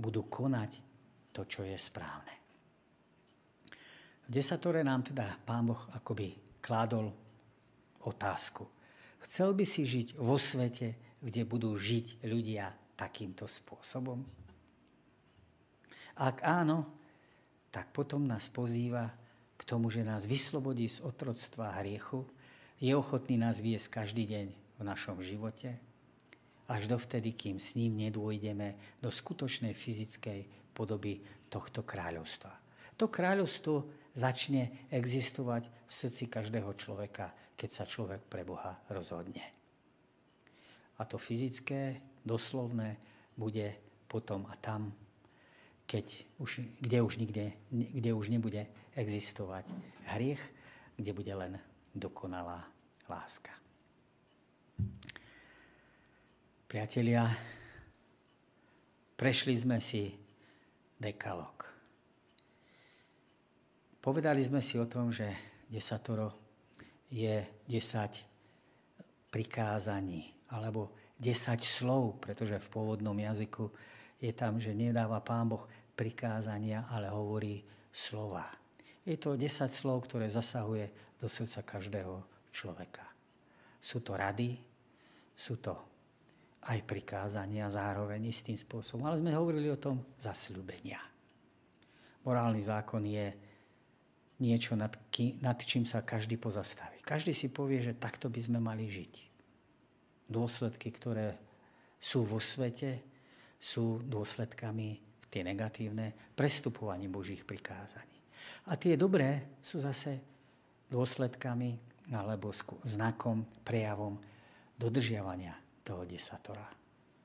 budú 0.00 0.24
konať 0.24 0.80
to, 1.36 1.44
čo 1.44 1.66
je 1.66 1.76
správne. 1.76 2.32
V 4.24 4.28
desatore 4.30 4.80
nám 4.80 5.04
teda 5.04 5.26
Pán 5.44 5.68
Boh 5.68 5.82
akoby 5.92 6.32
kládol 6.62 7.12
otázku. 8.06 8.64
Chcel 9.26 9.52
by 9.52 9.64
si 9.68 9.84
žiť 9.84 10.16
vo 10.16 10.40
svete, 10.40 10.96
kde 11.20 11.42
budú 11.44 11.76
žiť 11.76 12.24
ľudia 12.24 12.72
takýmto 12.96 13.44
spôsobom? 13.44 14.24
Ak 16.20 16.44
áno, 16.44 16.84
tak 17.72 17.96
potom 17.96 18.28
nás 18.28 18.44
pozýva 18.52 19.08
k 19.56 19.62
tomu, 19.64 19.88
že 19.88 20.04
nás 20.04 20.28
vyslobodí 20.28 20.84
z 20.92 21.00
otroctva 21.00 21.72
a 21.72 21.80
hriechu, 21.80 22.28
je 22.76 22.92
ochotný 22.92 23.40
nás 23.40 23.64
viesť 23.64 24.04
každý 24.04 24.28
deň 24.28 24.46
v 24.52 24.82
našom 24.84 25.24
živote, 25.24 25.80
až 26.68 26.82
dovtedy, 26.92 27.32
kým 27.32 27.56
s 27.56 27.72
ním 27.72 27.96
nedôjdeme 27.96 29.00
do 29.00 29.08
skutočnej 29.08 29.72
fyzickej 29.72 30.72
podoby 30.76 31.24
tohto 31.48 31.80
kráľovstva. 31.82 32.52
To 33.00 33.08
kráľovstvo 33.08 33.88
začne 34.12 34.88
existovať 34.92 35.66
v 35.66 35.92
srdci 35.92 36.28
každého 36.28 36.70
človeka, 36.76 37.32
keď 37.56 37.70
sa 37.72 37.84
človek 37.88 38.20
pre 38.28 38.44
Boha 38.44 38.76
rozhodne. 38.92 39.44
A 41.00 41.02
to 41.08 41.16
fyzické, 41.16 41.96
doslovné, 42.28 43.00
bude 43.32 43.72
potom 44.04 44.44
a 44.52 44.54
tam, 44.60 44.92
keď 45.90 46.06
už, 46.38 46.62
kde, 46.78 47.02
už 47.02 47.18
nikde, 47.18 47.50
kde 47.74 48.14
už 48.14 48.30
nebude 48.30 48.62
existovať 48.94 49.66
hriech, 50.14 50.38
kde 50.94 51.10
bude 51.10 51.34
len 51.34 51.58
dokonalá 51.90 52.62
láska. 53.10 53.50
Priatelia, 56.70 57.26
prešli 59.18 59.58
sme 59.58 59.82
si 59.82 60.14
dekalog. 60.94 61.66
Povedali 63.98 64.46
sme 64.46 64.62
si 64.62 64.78
o 64.78 64.86
tom, 64.86 65.10
že 65.10 65.26
desatoro 65.66 66.30
je 67.10 67.42
10 67.66 69.34
prikázaní 69.34 70.30
alebo 70.54 70.94
10 71.18 71.34
slov, 71.66 72.22
pretože 72.22 72.62
v 72.62 72.70
pôvodnom 72.70 73.18
jazyku 73.18 73.66
je 74.20 74.30
tam, 74.36 74.60
že 74.60 74.76
nedáva 74.76 75.18
Pán 75.24 75.50
Boh 75.50 75.66
prikázania, 76.00 76.88
ale 76.88 77.12
hovorí 77.12 77.60
slova. 77.92 78.48
Je 79.04 79.20
to 79.20 79.36
10 79.36 79.68
slov, 79.68 80.08
ktoré 80.08 80.32
zasahuje 80.32 80.88
do 81.20 81.28
srdca 81.28 81.76
každého 81.76 82.24
človeka. 82.48 83.04
Sú 83.76 84.00
to 84.00 84.16
rady, 84.16 84.56
sú 85.36 85.60
to 85.60 85.76
aj 86.64 86.80
prikázania 86.88 87.68
zároveň 87.68 88.32
istým 88.32 88.56
spôsobom, 88.56 89.04
ale 89.04 89.20
sme 89.20 89.36
hovorili 89.36 89.68
o 89.68 89.80
tom 89.80 90.00
zasľúbenia. 90.16 91.00
Morálny 92.24 92.60
zákon 92.64 93.04
je 93.04 93.32
niečo, 94.40 94.76
nad, 94.76 94.92
ký, 95.12 95.40
nad 95.40 95.56
čím 95.60 95.84
sa 95.84 96.04
každý 96.04 96.40
pozastaví. 96.40 97.00
Každý 97.04 97.32
si 97.32 97.52
povie, 97.52 97.84
že 97.84 97.96
takto 97.96 98.32
by 98.32 98.40
sme 98.40 98.58
mali 98.60 98.88
žiť. 98.88 99.14
Dôsledky, 100.28 100.92
ktoré 100.92 101.36
sú 102.00 102.24
vo 102.24 102.40
svete, 102.40 103.00
sú 103.60 104.00
dôsledkami 104.04 105.09
tie 105.30 105.46
negatívne 105.46 106.34
prestupovanie 106.34 107.06
Božích 107.06 107.46
prikázaní. 107.46 108.18
A 108.68 108.76
tie 108.76 108.98
dobré 108.98 109.56
sú 109.62 109.78
zase 109.78 110.18
dôsledkami 110.90 111.78
alebo 112.10 112.50
znakom, 112.82 113.46
prejavom 113.62 114.18
dodržiavania 114.74 115.54
toho 115.86 116.02
desatora. 116.02 116.66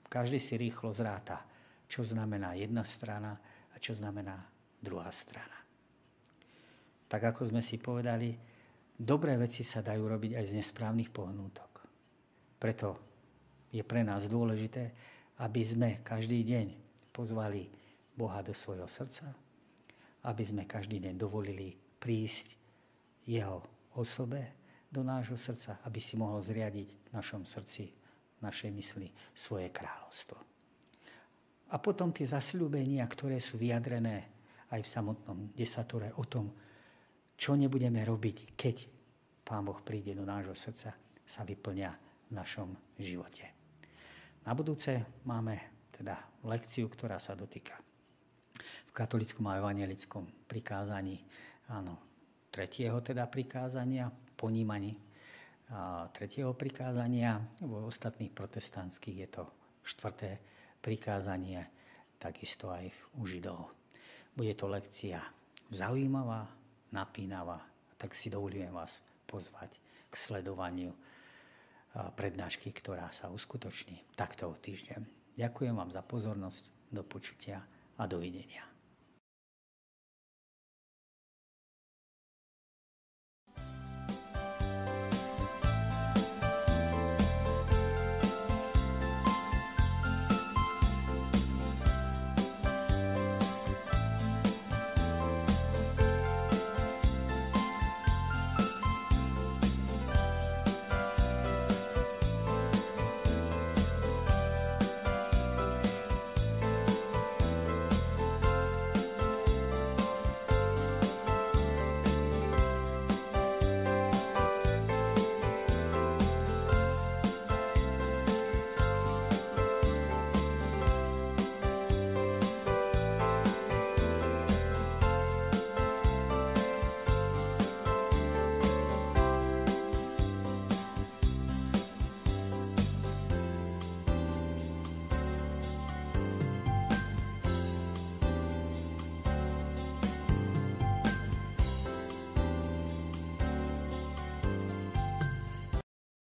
Každý 0.05 0.37
si 0.37 0.53
rýchlo 0.55 0.93
zráta, 0.93 1.41
čo 1.89 2.05
znamená 2.05 2.53
jedna 2.53 2.85
strana 2.85 3.33
a 3.73 3.75
čo 3.81 3.97
znamená 3.97 4.37
druhá 4.77 5.09
strana. 5.09 5.57
Tak 7.09 7.33
ako 7.33 7.49
sme 7.49 7.61
si 7.65 7.81
povedali, 7.81 8.37
dobré 8.93 9.33
veci 9.35 9.65
sa 9.65 9.81
dajú 9.81 10.05
robiť 10.05 10.37
aj 10.37 10.45
z 10.45 10.55
nesprávnych 10.61 11.09
pohnútok. 11.09 11.81
Preto 12.61 13.01
je 13.73 13.81
pre 13.81 14.05
nás 14.05 14.29
dôležité, 14.29 14.93
aby 15.41 15.61
sme 15.65 15.89
každý 16.05 16.45
deň 16.47 16.67
pozvali 17.11 17.67
Boha 18.15 18.39
do 18.39 18.55
svojho 18.55 18.87
srdca, 18.87 19.27
aby 20.25 20.43
sme 20.43 20.63
každý 20.63 21.03
deň 21.03 21.19
dovolili 21.19 21.75
prísť 21.99 22.55
Jeho 23.27 23.61
osobe 23.99 24.55
do 24.89 25.03
nášho 25.03 25.35
srdca, 25.35 25.83
aby 25.83 25.99
si 25.99 26.15
mohol 26.15 26.39
zriadiť 26.39 26.89
v 26.89 27.09
našom 27.11 27.43
srdci, 27.43 27.91
v 27.91 28.39
našej 28.39 28.71
mysli 28.71 29.07
svoje 29.35 29.67
kráľovstvo. 29.69 30.37
A 31.73 31.75
potom 31.81 32.15
tie 32.15 32.23
zasľúbenia, 32.23 33.03
ktoré 33.09 33.41
sú 33.43 33.59
vyjadrené 33.59 34.31
aj 34.71 34.79
v 34.79 34.91
samotnom 34.91 35.39
desatore 35.51 36.15
o 36.15 36.23
tom, 36.23 36.53
čo 37.35 37.53
nebudeme 37.59 37.99
robiť, 38.05 38.55
keď 38.55 38.75
Pán 39.45 39.67
Boh 39.67 39.77
príde 39.83 40.15
do 40.15 40.25
nášho 40.25 40.55
srdca, 40.55 40.95
sa 41.25 41.41
vyplňa 41.43 41.91
v 42.29 42.31
našom 42.33 42.73
živote. 42.97 43.45
Na 44.45 44.53
budúce 44.53 45.21
máme 45.25 45.89
teda 45.93 46.17
lekciu, 46.45 46.89
ktorá 46.89 47.17
sa 47.17 47.37
dotýka 47.37 47.84
v 48.59 48.91
katolickom 48.95 49.45
a 49.51 49.59
evangelickom 49.59 50.47
prikázaní, 50.47 51.19
áno, 51.67 51.99
tretieho 52.49 53.03
teda 53.03 53.27
prikázania, 53.27 54.07
ponímaní 54.39 54.95
tretieho 56.13 56.53
prikázania. 56.53 57.41
V 57.59 57.89
ostatných 57.89 58.31
protestantských 58.31 59.17
je 59.25 59.29
to 59.29 59.43
štvrté 59.83 60.37
prikázanie, 60.79 61.65
takisto 62.21 62.69
aj 62.69 62.89
u 63.17 63.25
Židov. 63.25 63.73
Bude 64.37 64.53
to 64.53 64.69
lekcia 64.69 65.19
zaujímavá, 65.73 66.45
napínavá, 66.93 67.59
tak 67.97 68.13
si 68.13 68.29
dovolujem 68.29 68.71
vás 68.71 69.01
pozvať 69.25 69.73
k 70.07 70.13
sledovaniu 70.13 70.93
prednášky, 72.15 72.69
ktorá 72.75 73.09
sa 73.09 73.31
uskutoční 73.31 74.03
takto 74.13 74.51
o 74.51 74.55
týždeň. 74.55 75.01
Ďakujem 75.35 75.75
vám 75.75 75.91
za 75.91 76.05
pozornosť, 76.05 76.61
do 76.93 77.01
počutia 77.03 77.59
a 77.97 78.07
dovidenia. 78.07 78.74